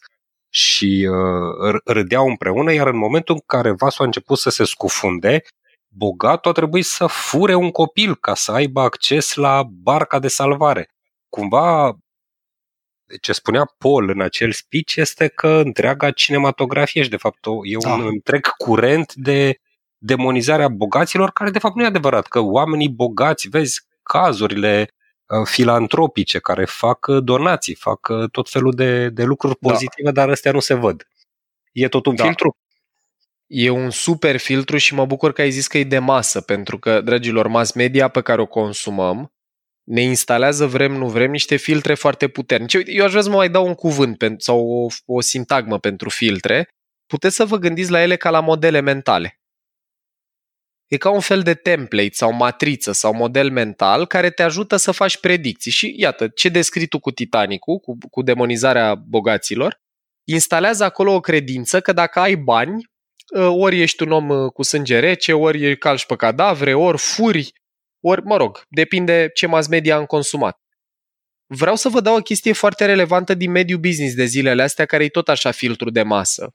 și 0.50 1.08
uh, 1.10 1.80
râdeau 1.86 2.28
împreună, 2.28 2.74
iar 2.74 2.88
în 2.88 2.98
momentul 2.98 3.36
în 3.36 3.42
care 3.46 3.72
vasul 3.72 4.04
a 4.04 4.06
început 4.06 4.38
să 4.38 4.50
se 4.50 4.64
scufunde, 4.64 5.42
bogatul 5.88 6.52
a 6.52 6.54
trebuit 6.54 6.86
să 6.86 7.06
fure 7.06 7.56
un 7.56 7.72
copil 7.72 8.16
ca 8.16 8.34
să 8.34 8.52
aibă 8.52 8.82
acces 8.82 9.34
la 9.34 9.64
barca 9.70 10.20
de 10.20 10.28
salvare. 10.28 10.90
Cumva 11.30 11.98
ce 13.22 13.32
spunea 13.32 13.74
Paul 13.78 14.10
în 14.10 14.22
acel 14.22 14.52
speech 14.52 14.96
este 14.96 15.28
că 15.28 15.48
întreaga 15.48 16.12
cinematografie 16.12 17.04
și 17.04 17.10
de 17.10 17.18
fapt 17.18 17.46
e 17.64 17.76
un 17.76 18.02
da. 18.02 18.08
întreg 18.08 18.48
curent 18.48 19.14
de 19.14 19.60
demonizarea 20.06 20.68
bogaților, 20.68 21.32
care 21.32 21.50
de 21.50 21.60
fapt 21.60 21.76
nu 21.76 21.84
e 21.84 21.86
adevărat, 21.86 22.28
că 22.28 22.39
oamenii 22.39 22.89
bogați, 22.89 23.48
vezi 23.48 23.82
cazurile 24.04 24.88
uh, 25.26 25.46
filantropice 25.46 26.39
care 26.39 26.65
fac 26.65 27.08
uh, 27.08 27.24
donații, 27.24 27.76
fac 27.76 28.08
uh, 28.10 28.30
tot 28.32 28.50
felul 28.50 28.72
de, 28.72 29.10
de 29.10 29.24
lucruri 29.24 29.58
da. 29.60 29.70
pozitive, 29.70 30.12
da. 30.12 30.22
dar 30.22 30.30
astea 30.30 30.52
nu 30.52 30.60
se 30.60 30.74
văd. 30.74 31.08
E 31.72 31.88
tot 31.88 32.06
un 32.06 32.15
da. 32.15 32.24
filtru? 32.24 32.58
E 33.48 33.70
un 33.70 33.89
super 33.89 34.38
filtru 34.38 34.78
și 34.78 34.94
mă 34.94 35.06
bucur 35.06 35.34
că 35.34 35.41
ai 35.41 35.52
zis 35.52 35.68
că 35.68 35.78
e 35.78 35.84
de 35.84 36.00
masă, 36.00 36.41
pentru 36.41 36.80
că, 36.80 37.02
dragilor, 37.02 37.48
mass 37.48 37.72
media 37.72 38.08
pe 38.08 38.22
care 38.22 38.41
o 38.41 38.46
consumăm 38.46 39.30
ne 39.84 40.02
instalează, 40.02 40.65
vrem, 40.65 40.91
nu 40.94 41.08
vrem, 41.08 41.32
niște 41.32 41.56
filtre 41.56 41.94
foarte 41.94 42.28
puternice. 42.28 42.84
Eu 42.86 43.04
aș 43.04 43.10
vrea 43.10 43.22
să 43.22 43.30
mă 43.30 43.36
mai 43.36 43.50
dau 43.50 43.68
un 43.68 43.74
cuvânt 43.74 44.24
sau 44.38 44.68
o, 44.68 44.88
o 45.06 45.22
sintagmă 45.22 45.80
pentru 45.80 46.10
filtre. 46.10 46.68
Puteți 47.06 47.36
să 47.36 47.46
vă 47.46 47.58
gândiți 47.58 47.91
la 47.91 48.02
ele 48.02 48.15
ca 48.15 48.30
la 48.30 48.39
modele 48.39 48.80
mentale. 48.80 49.39
E 50.88 50.98
ca 50.98 51.10
un 51.10 51.19
fel 51.19 51.41
de 51.41 51.54
template 51.54 52.13
sau 52.13 52.34
matriță 52.34 52.91
sau 52.91 53.13
model 53.13 53.52
mental 53.52 54.06
care 54.06 54.30
te 54.30 54.43
ajută 54.43 54.76
să 54.76 54.91
faci 54.91 55.17
predicții. 55.17 55.71
Și 55.71 55.93
iată, 55.98 56.28
ce 56.28 56.50
descrii 56.50 56.88
tu 56.88 57.00
cu 57.00 57.12
Titanicul, 57.12 57.78
cu, 57.78 57.98
cu 58.12 58.21
demonizarea 58.21 58.95
bogaților, 58.95 59.82
instalează 60.24 60.84
acolo 60.84 61.13
o 61.13 61.19
credință 61.19 61.82
că 61.82 61.93
dacă 61.93 62.19
ai 62.19 62.36
bani, 62.36 62.89
ă, 63.36 63.48
ori 63.48 63.82
ești 63.82 64.04
un 64.04 64.12
om 64.12 64.30
ă, 64.30 64.50
cu 64.50 64.63
sânge 64.63 65.00
rece, 65.00 65.34
ori 65.34 65.78
calci 65.78 66.06
pe 66.06 66.15
cadavre, 66.15 66.74
ori 66.74 66.98
furi, 66.98 67.52
ori, 68.00 68.21
mă 68.24 68.38
rog, 68.38 68.62
depinde 68.69 69.30
ce 69.34 69.48
mass 69.48 69.67
media 69.67 69.95
am 69.95 70.06
consumat. 70.06 70.60
Vreau 71.48 71.76
să 71.76 71.89
vă 71.89 72.02
dau 72.02 72.15
o 72.15 72.21
chestie 72.21 72.54
foarte 72.54 72.86
relevantă 72.86 73.34
din 73.34 73.52
mediul 73.52 73.80
business 73.80 74.15
de 74.15 74.26
zilele 74.26 74.63
astea, 74.63 74.86
care 74.86 75.04
e 75.04 75.10
tot 75.10 75.30
așa 75.30 75.52
filtru 75.52 75.89
de 75.89 76.04
masă. 76.04 76.54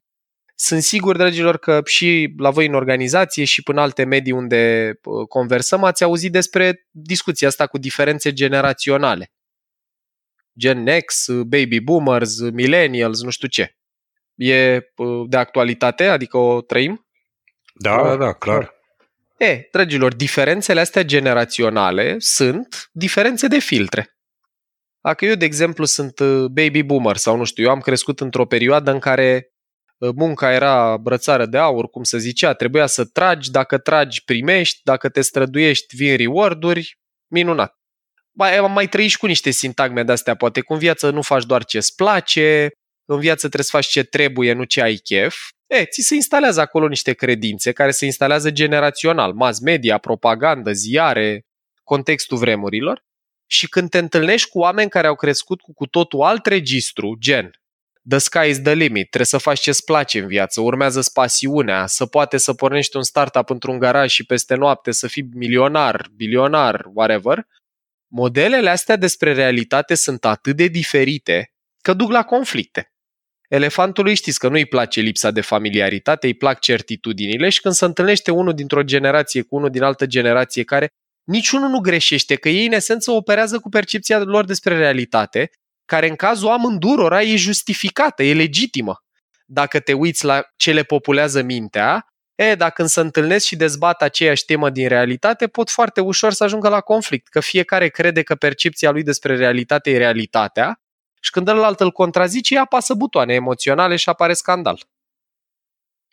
Sunt 0.63 0.81
sigur, 0.81 1.17
dragilor, 1.17 1.57
că 1.57 1.81
și 1.85 2.33
la 2.37 2.49
voi 2.49 2.65
în 2.67 2.73
organizație 2.73 3.43
și 3.43 3.63
până 3.63 3.81
alte 3.81 4.03
medii 4.03 4.31
unde 4.31 4.93
uh, 5.03 5.27
conversăm 5.27 5.83
ați 5.83 6.03
auzit 6.03 6.31
despre 6.31 6.87
discuția 6.91 7.47
asta 7.47 7.67
cu 7.67 7.77
diferențe 7.77 8.33
generaționale. 8.33 9.31
Gen 10.59 10.99
X, 11.05 11.25
Baby 11.29 11.79
Boomers, 11.79 12.39
Millennials, 12.39 13.21
nu 13.21 13.29
știu 13.29 13.47
ce. 13.47 13.77
E 14.35 14.81
uh, 14.95 15.29
de 15.29 15.37
actualitate? 15.37 16.07
Adică 16.07 16.37
o 16.37 16.61
trăim? 16.61 17.07
Da, 17.73 18.03
da, 18.03 18.15
da, 18.15 18.33
clar. 18.33 18.73
E, 19.37 19.67
dragilor, 19.71 20.13
diferențele 20.13 20.79
astea 20.79 21.03
generaționale 21.03 22.15
sunt 22.19 22.89
diferențe 22.91 23.47
de 23.47 23.59
filtre. 23.59 24.17
Dacă 24.99 25.25
eu, 25.25 25.35
de 25.35 25.45
exemplu, 25.45 25.85
sunt 25.85 26.19
uh, 26.19 26.45
baby 26.45 26.83
boomer 26.83 27.17
sau 27.17 27.37
nu 27.37 27.43
știu, 27.43 27.63
eu 27.63 27.69
am 27.69 27.79
crescut 27.79 28.19
într-o 28.19 28.45
perioadă 28.45 28.91
în 28.91 28.99
care 28.99 29.50
munca 30.15 30.53
era 30.53 30.97
brățară 30.97 31.45
de 31.45 31.57
aur, 31.57 31.89
cum 31.89 32.03
se 32.03 32.17
zicea, 32.17 32.53
trebuia 32.53 32.85
să 32.85 33.05
tragi, 33.05 33.51
dacă 33.51 33.77
tragi 33.77 34.23
primești, 34.23 34.79
dacă 34.83 35.09
te 35.09 35.21
străduiești 35.21 35.95
vin 35.95 36.17
reward-uri, 36.17 36.99
minunat. 37.27 37.79
Mai, 38.31 38.57
am 38.57 38.71
mai 38.71 38.87
trăit 38.87 39.09
și 39.09 39.17
cu 39.17 39.25
niște 39.25 39.49
sintagme 39.49 40.03
de-astea, 40.03 40.35
poate 40.35 40.61
cu 40.61 40.73
în 40.73 40.79
viață 40.79 41.09
nu 41.09 41.21
faci 41.21 41.45
doar 41.45 41.63
ce-ți 41.63 41.95
place, 41.95 42.69
în 43.05 43.19
viață 43.19 43.39
trebuie 43.39 43.63
să 43.63 43.71
faci 43.71 43.87
ce 43.87 44.03
trebuie, 44.03 44.53
nu 44.53 44.63
ce 44.63 44.81
ai 44.81 44.95
chef, 44.95 45.35
e, 45.67 45.85
ți 45.85 46.01
se 46.01 46.15
instalează 46.15 46.61
acolo 46.61 46.87
niște 46.87 47.13
credințe 47.13 47.71
care 47.71 47.91
se 47.91 48.05
instalează 48.05 48.51
generațional, 48.51 49.33
mass 49.33 49.59
media, 49.59 49.97
propagandă, 49.97 50.71
ziare, 50.71 51.45
contextul 51.83 52.37
vremurilor. 52.37 53.03
Și 53.45 53.67
când 53.67 53.89
te 53.89 53.97
întâlnești 53.97 54.49
cu 54.49 54.59
oameni 54.59 54.89
care 54.89 55.07
au 55.07 55.15
crescut 55.15 55.61
cu 55.61 55.73
cu 55.73 55.85
totul 55.85 56.21
alt 56.21 56.45
registru, 56.45 57.15
gen 57.19 57.51
The 58.09 58.17
sky 58.17 58.49
is 58.49 58.61
the 58.61 58.73
limit, 58.73 59.09
trebuie 59.09 59.25
să 59.25 59.37
faci 59.37 59.59
ce-ți 59.59 59.83
place 59.83 60.19
în 60.19 60.27
viață, 60.27 60.61
urmează 60.61 61.09
pasiunea, 61.13 61.87
să 61.87 62.05
poate 62.05 62.37
să 62.37 62.53
pornești 62.53 62.95
un 62.95 63.03
startup 63.03 63.49
într-un 63.49 63.79
garaj 63.79 64.11
și 64.11 64.25
peste 64.25 64.55
noapte 64.55 64.91
să 64.91 65.07
fii 65.07 65.29
milionar, 65.33 66.09
bilionar, 66.15 66.85
whatever, 66.93 67.47
modelele 68.07 68.69
astea 68.69 68.95
despre 68.95 69.33
realitate 69.33 69.95
sunt 69.95 70.25
atât 70.25 70.55
de 70.55 70.67
diferite 70.67 71.53
că 71.81 71.93
duc 71.93 72.11
la 72.11 72.23
conflicte. 72.23 72.93
Elefantului 73.47 74.15
știți 74.15 74.39
că 74.39 74.47
nu 74.47 74.53
îi 74.53 74.65
place 74.65 75.01
lipsa 75.01 75.31
de 75.31 75.41
familiaritate, 75.41 76.27
îi 76.27 76.33
plac 76.33 76.59
certitudinile 76.59 77.49
și 77.49 77.61
când 77.61 77.73
se 77.73 77.85
întâlnește 77.85 78.31
unul 78.31 78.53
dintr-o 78.53 78.83
generație 78.83 79.41
cu 79.41 79.55
unul 79.55 79.69
din 79.69 79.81
altă 79.81 80.05
generație 80.05 80.63
care 80.63 80.89
niciunul 81.23 81.69
nu 81.69 81.79
greșește, 81.79 82.35
că 82.35 82.49
ei 82.49 82.65
în 82.65 82.71
esență 82.71 83.11
operează 83.11 83.59
cu 83.59 83.69
percepția 83.69 84.19
lor 84.19 84.45
despre 84.45 84.77
realitate, 84.77 85.51
care 85.91 86.09
în 86.09 86.15
cazul 86.15 86.49
amândurora 86.49 87.21
e 87.21 87.35
justificată, 87.35 88.23
e 88.23 88.33
legitimă. 88.33 89.03
Dacă 89.45 89.79
te 89.79 89.93
uiți 89.93 90.25
la 90.25 90.43
ce 90.55 90.73
le 90.73 90.83
populează 90.83 91.41
mintea, 91.41 92.05
e, 92.35 92.55
dacă 92.55 92.73
când 92.73 92.87
se 92.87 92.99
întâlnesc 92.99 93.45
și 93.45 93.55
dezbat 93.55 94.01
aceeași 94.01 94.45
temă 94.45 94.69
din 94.69 94.87
realitate, 94.87 95.47
pot 95.47 95.69
foarte 95.69 96.01
ușor 96.01 96.31
să 96.31 96.43
ajungă 96.43 96.69
la 96.69 96.81
conflict, 96.81 97.27
că 97.27 97.39
fiecare 97.39 97.87
crede 97.87 98.21
că 98.21 98.35
percepția 98.35 98.91
lui 98.91 99.03
despre 99.03 99.35
realitate 99.35 99.91
e 99.91 99.97
realitatea 99.97 100.81
și 101.21 101.31
când 101.31 101.47
ălalt 101.47 101.79
îl 101.79 101.91
contrazice, 101.91 102.59
apasă 102.59 102.93
butoane 102.93 103.33
emoționale 103.33 103.95
și 103.95 104.09
apare 104.09 104.33
scandal. 104.33 104.83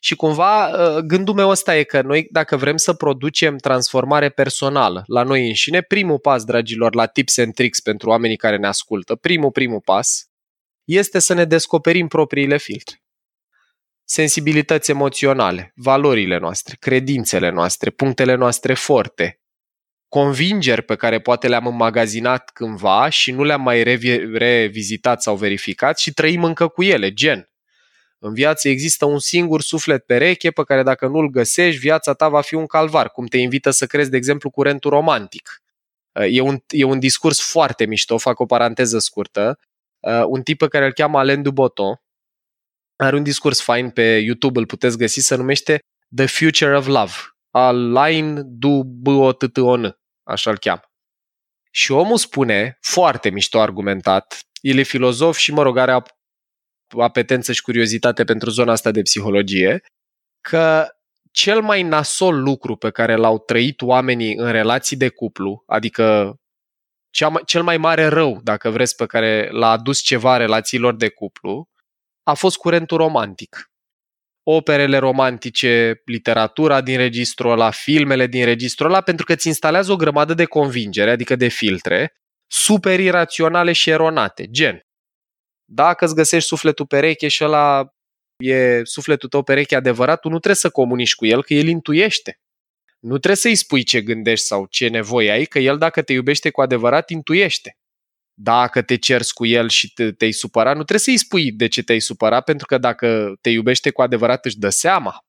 Și 0.01 0.17
cumva 0.17 0.71
ă, 0.71 1.01
gândul 1.01 1.35
meu 1.35 1.49
ăsta 1.49 1.77
e 1.77 1.83
că 1.83 2.03
noi, 2.03 2.29
dacă 2.31 2.57
vrem 2.57 2.77
să 2.77 2.93
producem 2.93 3.57
transformare 3.57 4.29
personală 4.29 5.03
la 5.07 5.23
noi 5.23 5.47
înșine, 5.47 5.81
primul 5.81 6.19
pas, 6.19 6.45
dragilor, 6.45 6.95
la 6.95 7.07
tips 7.07 7.39
and 7.39 7.55
tricks 7.55 7.81
pentru 7.81 8.09
oamenii 8.09 8.37
care 8.37 8.57
ne 8.57 8.67
ascultă, 8.67 9.15
primul, 9.15 9.51
primul 9.51 9.81
pas, 9.81 10.29
este 10.85 11.19
să 11.19 11.35
ne 11.35 11.45
descoperim 11.45 12.09
propriile 12.09 12.57
filtre. 12.57 13.03
Sensibilități 14.05 14.91
emoționale, 14.91 15.73
valorile 15.75 16.39
noastre, 16.39 16.77
credințele 16.81 17.51
noastre, 17.51 17.91
punctele 17.91 18.35
noastre 18.35 18.75
forte, 18.75 19.41
convingeri 20.09 20.83
pe 20.83 20.97
care 20.97 21.21
poate 21.21 21.49
le-am 21.49 21.67
înmagazinat 21.67 22.51
cândva 22.51 23.09
și 23.09 23.33
nu 23.33 23.43
le-am 23.43 23.63
mai 23.63 23.83
revizitat 24.33 25.23
sau 25.23 25.37
verificat 25.37 25.99
și 25.99 26.13
trăim 26.13 26.45
încă 26.45 26.69
cu 26.69 26.83
ele, 26.83 27.13
gen. 27.13 27.51
În 28.19 28.35
viață 28.35 28.69
există 28.69 29.05
un 29.05 29.19
singur 29.19 29.63
suflet 29.63 30.07
pereche 30.07 30.51
pe 30.51 30.65
care 30.65 30.83
dacă 30.83 31.07
nu-l 31.07 31.31
găsești, 31.31 31.81
viața 31.81 32.13
ta 32.13 32.29
va 32.29 32.41
fi 32.41 32.55
un 32.55 32.67
calvar, 32.67 33.11
cum 33.11 33.27
te 33.27 33.37
invită 33.37 33.71
să 33.71 33.87
crezi, 33.87 34.11
de 34.11 34.17
exemplu, 34.17 34.51
curentul 34.51 34.91
romantic. 34.91 35.63
E 36.13 36.41
un, 36.41 36.59
e 36.69 36.85
un 36.85 36.99
discurs 36.99 37.41
foarte 37.51 37.87
mișto, 37.87 38.19
fac 38.19 38.39
o 38.39 38.47
paranteză 38.47 38.99
scurtă. 38.99 39.59
Un 40.27 40.43
tip 40.43 40.59
pe 40.59 40.69
care 40.69 40.85
îl 40.85 40.93
cheamă 40.93 41.19
Alain 41.19 41.43
Duboto 41.43 42.03
are 42.97 43.17
un 43.17 43.23
discurs 43.23 43.63
fain 43.63 43.91
pe 43.91 44.03
YouTube, 44.03 44.59
îl 44.59 44.67
puteți 44.67 44.99
găsi, 44.99 45.21
se 45.21 45.35
numește 45.35 45.79
The 46.17 46.27
Future 46.27 46.77
of 46.77 46.87
Love. 46.87 47.13
Alain 47.51 48.43
Duboto 48.45 49.47
așa-l 50.23 50.59
cheamă. 50.59 50.83
Și 51.71 51.93
omul 51.93 52.17
spune, 52.17 52.79
foarte 52.81 53.31
mișto 53.31 53.61
argumentat, 53.61 54.41
el 54.61 54.79
e 54.79 54.83
filozof 54.83 55.37
și, 55.37 55.53
mă 55.53 55.63
rog, 55.63 55.77
are 55.77 55.93
apetență 56.97 57.53
și 57.53 57.63
curiozitate 57.63 58.25
pentru 58.25 58.51
zona 58.51 58.73
asta 58.73 58.91
de 58.91 59.03
psihologie, 59.03 59.83
că 60.41 60.89
cel 61.31 61.61
mai 61.61 61.83
nasol 61.83 62.43
lucru 62.43 62.77
pe 62.77 62.91
care 62.91 63.17
l-au 63.17 63.39
trăit 63.39 63.83
oamenii 63.83 64.35
în 64.35 64.51
relații 64.51 64.97
de 64.97 65.09
cuplu, 65.09 65.63
adică 65.67 66.37
cel 67.45 67.63
mai 67.63 67.77
mare 67.77 68.07
rău, 68.07 68.41
dacă 68.43 68.71
vreți, 68.71 68.97
pe 68.97 69.07
care 69.07 69.49
l-a 69.51 69.71
adus 69.71 70.01
ceva 70.01 70.37
relațiilor 70.37 70.97
de 70.97 71.09
cuplu, 71.09 71.69
a 72.23 72.35
fost 72.35 72.57
curentul 72.57 72.97
romantic 72.97 73.69
operele 74.51 74.99
romantice, 74.99 76.03
literatura 76.05 76.81
din 76.81 76.97
registrul 76.97 77.51
ăla, 77.51 77.71
filmele 77.71 78.27
din 78.27 78.45
registrul 78.45 78.91
ăla, 78.91 79.01
pentru 79.01 79.25
că 79.25 79.33
îți 79.33 79.47
instalează 79.47 79.93
o 79.93 79.97
grămadă 79.97 80.35
de 80.35 80.45
convingere, 80.45 81.11
adică 81.11 81.37
de 81.37 81.49
filtre, 81.49 82.13
super 82.47 83.01
iraționale 83.01 83.73
și 83.73 83.91
eronate, 83.91 84.47
gen. 84.51 84.81
Dacă 85.71 86.05
îți 86.05 86.15
găsești 86.15 86.49
sufletul 86.49 86.87
pereche 86.87 87.29
și 87.29 87.45
ăla 87.45 87.95
e 88.37 88.85
sufletul 88.85 89.29
tău 89.29 89.43
pereche 89.43 89.77
adevărat, 89.77 90.21
tu 90.21 90.29
nu 90.29 90.39
trebuie 90.39 90.55
să 90.55 90.71
comunici 90.71 91.15
cu 91.15 91.27
el, 91.27 91.45
că 91.45 91.55
el 91.55 91.67
intuiește. 91.67 92.41
Nu 92.99 93.11
trebuie 93.11 93.37
să-i 93.37 93.55
spui 93.55 93.83
ce 93.83 94.03
gândești 94.03 94.47
sau 94.47 94.67
ce 94.67 94.89
nevoie 94.89 95.31
ai, 95.31 95.45
că 95.45 95.59
el 95.59 95.79
dacă 95.79 96.03
te 96.03 96.13
iubește 96.13 96.51
cu 96.51 96.61
adevărat, 96.61 97.11
intuiește 97.11 97.77
dacă 98.41 98.83
te 98.83 98.97
cerți 98.97 99.35
cu 99.35 99.47
el 99.47 99.69
și 99.69 99.93
te, 99.93 100.13
te-ai 100.13 100.33
supărat, 100.33 100.77
nu 100.77 100.83
trebuie 100.83 100.99
să-i 100.99 101.27
spui 101.27 101.53
de 101.53 101.67
ce 101.69 101.83
te-ai 101.83 102.01
supărat, 102.01 102.45
pentru 102.45 102.67
că 102.67 102.79
dacă 102.79 103.35
te 103.41 103.51
iubește 103.51 103.91
cu 103.91 104.03
adevărat 104.03 104.45
își 104.45 104.59
dă 104.59 104.69
seama. 104.69 105.25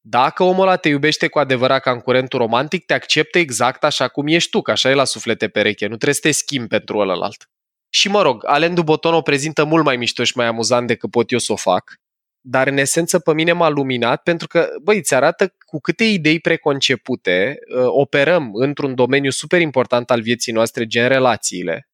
Dacă 0.00 0.42
omul 0.42 0.62
ăla 0.62 0.76
te 0.76 0.88
iubește 0.88 1.28
cu 1.28 1.38
adevărat 1.38 1.82
ca 1.82 1.90
în 1.90 2.00
curentul 2.00 2.38
romantic, 2.38 2.84
te 2.84 2.94
acceptă 2.94 3.38
exact 3.38 3.84
așa 3.84 4.08
cum 4.08 4.26
ești 4.26 4.50
tu, 4.50 4.62
că 4.62 4.70
așa 4.70 4.90
e 4.90 4.94
la 4.94 5.04
suflete 5.04 5.48
pereche, 5.48 5.86
nu 5.86 5.94
trebuie 5.94 6.14
să 6.14 6.20
te 6.20 6.30
schimbi 6.30 6.68
pentru 6.68 6.98
ălălalt. 6.98 7.48
Și 7.94 8.08
mă 8.08 8.22
rog, 8.22 8.42
Alen 8.46 8.74
Duboton 8.74 9.14
o 9.14 9.22
prezintă 9.22 9.64
mult 9.64 9.84
mai 9.84 9.96
mișto 9.96 10.24
și 10.24 10.36
mai 10.36 10.46
amuzant 10.46 10.86
decât 10.86 11.10
pot 11.10 11.32
eu 11.32 11.38
să 11.38 11.52
o 11.52 11.56
fac, 11.56 11.94
dar 12.40 12.66
în 12.66 12.76
esență 12.76 13.18
pe 13.18 13.32
mine 13.32 13.52
m-a 13.52 13.68
luminat 13.68 14.22
pentru 14.22 14.46
că, 14.46 14.68
băi, 14.82 14.96
îți 14.96 15.14
arată 15.14 15.54
cu 15.66 15.80
câte 15.80 16.04
idei 16.04 16.40
preconcepute 16.40 17.58
uh, 17.76 17.84
operăm 17.86 18.50
într-un 18.54 18.94
domeniu 18.94 19.30
super 19.30 19.60
important 19.60 20.10
al 20.10 20.20
vieții 20.20 20.52
noastre, 20.52 20.86
gen 20.86 21.08
relațiile, 21.08 21.88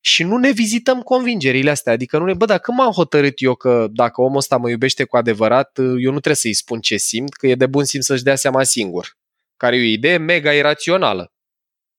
și 0.00 0.22
nu 0.22 0.36
ne 0.36 0.50
vizităm 0.50 1.00
convingerile 1.00 1.70
astea. 1.70 1.92
Adică 1.92 2.18
nu 2.18 2.24
ne, 2.24 2.34
bă, 2.34 2.44
dacă 2.44 2.72
m-am 2.72 2.92
hotărât 2.92 3.42
eu 3.42 3.54
că 3.54 3.86
dacă 3.90 4.20
omul 4.20 4.36
ăsta 4.36 4.56
mă 4.56 4.70
iubește 4.70 5.04
cu 5.04 5.16
adevărat, 5.16 5.78
eu 5.78 6.12
nu 6.12 6.20
trebuie 6.20 6.34
să-i 6.34 6.54
spun 6.54 6.80
ce 6.80 6.96
simt, 6.96 7.32
că 7.32 7.46
e 7.46 7.54
de 7.54 7.66
bun 7.66 7.84
simț 7.84 8.04
să-și 8.04 8.22
dea 8.22 8.36
seama 8.36 8.62
singur. 8.62 9.16
Care 9.56 9.76
e 9.76 9.80
o 9.80 9.82
idee 9.82 10.16
mega 10.16 10.52
irațională. 10.52 11.32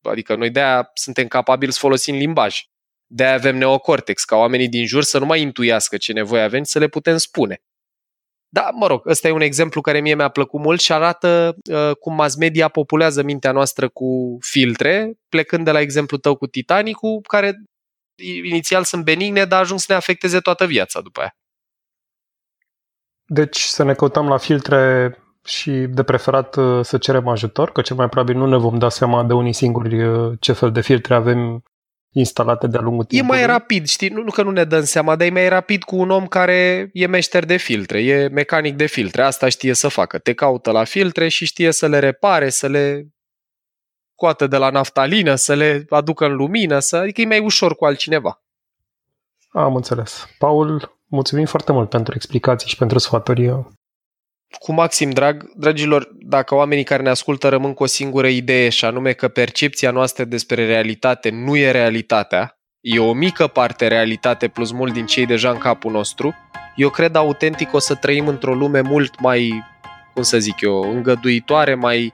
Adică 0.01 0.35
noi 0.35 0.49
de-aia 0.49 0.89
suntem 0.93 1.27
capabili 1.27 1.71
să 1.71 1.79
folosim 1.81 2.15
limbaj. 2.15 2.63
De-aia 3.11 3.33
avem 3.33 3.57
neocortex, 3.57 4.23
ca 4.23 4.35
oamenii 4.35 4.69
din 4.69 4.85
jur 4.85 5.03
să 5.03 5.19
nu 5.19 5.25
mai 5.25 5.41
intuiască 5.41 5.97
ce 5.97 6.13
nevoie 6.13 6.41
avem, 6.41 6.63
să 6.63 6.79
le 6.79 6.87
putem 6.87 7.17
spune. 7.17 7.61
Da, 8.51 8.69
mă 8.73 8.87
rog, 8.87 9.07
ăsta 9.07 9.27
e 9.27 9.31
un 9.31 9.41
exemplu 9.41 9.81
care 9.81 9.99
mie 9.99 10.15
mi-a 10.15 10.29
plăcut 10.29 10.59
mult 10.59 10.79
și 10.79 10.93
arată 10.93 11.55
uh, 11.71 11.95
cum 11.99 12.15
mass 12.15 12.35
media 12.35 12.67
populează 12.67 13.23
mintea 13.23 13.51
noastră 13.51 13.89
cu 13.89 14.37
filtre, 14.41 15.13
plecând 15.29 15.65
de 15.65 15.71
la 15.71 15.79
exemplu 15.79 16.17
tău 16.17 16.35
cu 16.35 16.47
Titanicul, 16.47 17.21
care 17.27 17.63
inițial 18.43 18.83
sunt 18.83 19.03
benigne, 19.03 19.45
dar 19.45 19.61
ajung 19.61 19.79
să 19.79 19.85
ne 19.89 19.95
afecteze 19.95 20.39
toată 20.39 20.65
viața 20.65 21.01
după 21.01 21.19
aia. 21.19 21.35
Deci 23.25 23.59
să 23.59 23.83
ne 23.83 23.93
căutăm 23.93 24.27
la 24.27 24.37
filtre 24.37 25.13
și 25.45 25.71
de 25.71 26.03
preferat 26.03 26.55
uh, 26.55 26.85
să 26.85 26.97
cerem 26.97 27.27
ajutor, 27.27 27.71
că 27.71 27.81
cel 27.81 27.95
mai 27.95 28.09
probabil 28.09 28.37
nu 28.37 28.45
ne 28.45 28.57
vom 28.57 28.77
da 28.77 28.89
seama 28.89 29.23
de 29.23 29.33
unii 29.33 29.53
singuri 29.53 30.03
uh, 30.03 30.37
ce 30.39 30.53
fel 30.53 30.71
de 30.71 30.81
filtre 30.81 31.15
avem 31.15 31.63
instalate 32.11 32.67
de-a 32.67 32.81
lungul 32.81 33.03
timpului. 33.03 33.39
E 33.39 33.45
mai 33.45 33.53
rapid, 33.53 33.87
știi? 33.87 34.09
Nu, 34.09 34.23
nu 34.23 34.31
că 34.31 34.43
nu 34.43 34.51
ne 34.51 34.63
dăm 34.63 34.83
seama, 34.83 35.15
dar 35.15 35.27
e 35.27 35.31
mai 35.31 35.49
rapid 35.49 35.83
cu 35.83 35.95
un 35.95 36.09
om 36.09 36.27
care 36.27 36.89
e 36.93 37.07
meșter 37.07 37.45
de 37.45 37.57
filtre, 37.57 38.03
e 38.03 38.27
mecanic 38.27 38.75
de 38.75 38.85
filtre. 38.85 39.21
Asta 39.21 39.49
știe 39.49 39.73
să 39.73 39.87
facă. 39.87 40.17
Te 40.17 40.33
caută 40.33 40.71
la 40.71 40.83
filtre 40.83 41.27
și 41.27 41.45
știe 41.45 41.71
să 41.71 41.87
le 41.87 41.99
repare, 41.99 42.49
să 42.49 42.67
le 42.67 43.07
scoată 44.13 44.47
de 44.47 44.57
la 44.57 44.69
naftalină, 44.69 45.35
să 45.35 45.53
le 45.53 45.85
aducă 45.89 46.25
în 46.25 46.35
lumină, 46.35 46.79
să, 46.79 46.95
adică 46.95 47.21
e 47.21 47.25
mai 47.25 47.39
ușor 47.39 47.75
cu 47.75 47.85
altcineva. 47.85 48.43
Am 49.49 49.75
înțeles. 49.75 50.27
Paul, 50.37 50.97
mulțumim 51.05 51.45
foarte 51.45 51.71
mult 51.71 51.89
pentru 51.89 52.13
explicații 52.15 52.69
și 52.69 52.77
pentru 52.77 52.97
sfaturie. 52.97 53.67
Cu 54.57 54.73
maxim 54.73 55.09
drag, 55.09 55.51
dragilor, 55.55 56.09
dacă 56.11 56.55
oamenii 56.55 56.83
care 56.83 57.03
ne 57.03 57.09
ascultă 57.09 57.49
rămân 57.49 57.73
cu 57.73 57.83
o 57.83 57.85
singură 57.85 58.27
idee 58.27 58.69
și 58.69 58.85
anume 58.85 59.11
că 59.11 59.27
percepția 59.27 59.91
noastră 59.91 60.23
despre 60.23 60.65
realitate 60.65 61.29
nu 61.29 61.57
e 61.57 61.71
realitatea, 61.71 62.59
e 62.79 62.99
o 62.99 63.13
mică 63.13 63.47
parte 63.47 63.87
realitate 63.87 64.47
plus 64.47 64.71
mult 64.71 64.93
din 64.93 65.05
cei 65.05 65.25
deja 65.25 65.49
în 65.49 65.57
capul 65.57 65.91
nostru, 65.91 66.35
eu 66.75 66.89
cred 66.89 67.15
autentic 67.15 67.73
o 67.73 67.79
să 67.79 67.95
trăim 67.95 68.27
într-o 68.27 68.53
lume 68.53 68.81
mult 68.81 69.19
mai, 69.19 69.63
cum 70.13 70.23
să 70.23 70.39
zic 70.39 70.61
eu, 70.61 70.81
îngăduitoare, 70.81 71.75
mai 71.75 72.11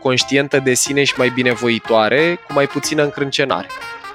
conștientă 0.00 0.58
de 0.58 0.74
sine 0.74 1.04
și 1.04 1.14
mai 1.16 1.28
binevoitoare, 1.28 2.34
cu 2.46 2.52
mai 2.52 2.66
puțină 2.66 3.02
încrâncenare. 3.02 3.66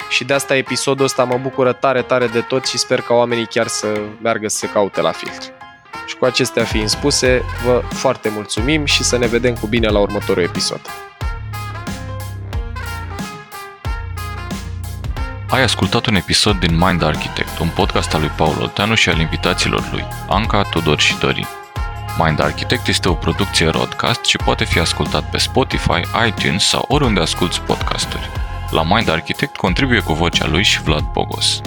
Și 0.09 0.23
de 0.23 0.33
asta 0.33 0.55
episodul 0.55 1.05
ăsta 1.05 1.23
mă 1.23 1.37
bucură 1.37 1.73
tare, 1.73 2.01
tare 2.01 2.27
de 2.27 2.41
tot 2.41 2.65
și 2.65 2.77
sper 2.77 3.01
ca 3.01 3.13
oamenii 3.13 3.45
chiar 3.45 3.67
să 3.67 4.01
meargă 4.21 4.47
să 4.47 4.57
se 4.57 4.69
caute 4.69 5.01
la 5.01 5.11
filtr. 5.11 5.62
Și 6.05 6.15
cu 6.15 6.25
acestea 6.25 6.63
fiind 6.63 6.89
spuse, 6.89 7.41
vă 7.65 7.83
foarte 7.89 8.29
mulțumim 8.29 8.85
și 8.85 9.03
să 9.03 9.17
ne 9.17 9.27
vedem 9.27 9.53
cu 9.53 9.67
bine 9.67 9.87
la 9.87 9.99
următorul 9.99 10.43
episod. 10.43 10.81
Ai 15.49 15.61
ascultat 15.61 16.05
un 16.05 16.15
episod 16.15 16.59
din 16.59 16.77
Mind 16.77 17.03
Architect, 17.03 17.59
un 17.59 17.69
podcast 17.75 18.13
al 18.13 18.19
lui 18.19 18.31
Paul 18.35 18.57
Olteanu 18.61 18.95
și 18.95 19.09
al 19.09 19.19
invitaților 19.19 19.89
lui, 19.91 20.05
Anca, 20.29 20.61
Tudor 20.61 20.99
și 20.99 21.17
Dorin. 21.17 21.47
Mind 22.17 22.41
Architect 22.41 22.87
este 22.87 23.09
o 23.09 23.13
producție 23.13 23.67
Rodcast 23.67 24.25
și 24.25 24.37
poate 24.37 24.63
fi 24.63 24.79
ascultat 24.79 25.29
pe 25.29 25.37
Spotify, 25.37 26.01
iTunes 26.27 26.67
sau 26.67 26.85
oriunde 26.87 27.19
asculti 27.19 27.59
podcasturi. 27.59 28.29
La 28.71 28.83
Mind 28.83 29.09
Architect 29.09 29.55
contribuie 29.55 29.99
cu 29.99 30.13
vocea 30.13 30.47
lui 30.47 30.63
și 30.63 30.81
Vlad 30.81 31.03
Bogos. 31.11 31.61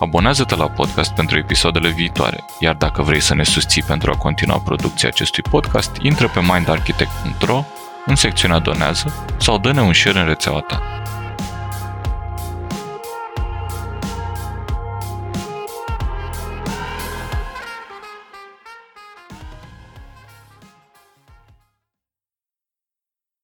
Abonează-te 0.00 0.56
la 0.56 0.68
podcast 0.68 1.14
pentru 1.14 1.38
episoadele 1.38 1.88
viitoare, 1.88 2.44
iar 2.58 2.74
dacă 2.74 3.02
vrei 3.02 3.20
să 3.20 3.34
ne 3.34 3.42
susții 3.42 3.82
pentru 3.82 4.10
a 4.10 4.16
continua 4.16 4.58
producția 4.58 5.08
acestui 5.08 5.42
podcast, 5.50 5.96
intră 6.00 6.28
pe 6.28 6.40
mindarchitect.ro 6.40 7.64
în 8.06 8.14
secțiunea 8.14 8.58
Donează 8.58 9.26
sau 9.36 9.58
dă-ne 9.58 9.80
un 9.80 9.92
share 9.92 10.18
în 10.18 10.26
rețeaua 10.26 10.60
ta. 10.60 10.82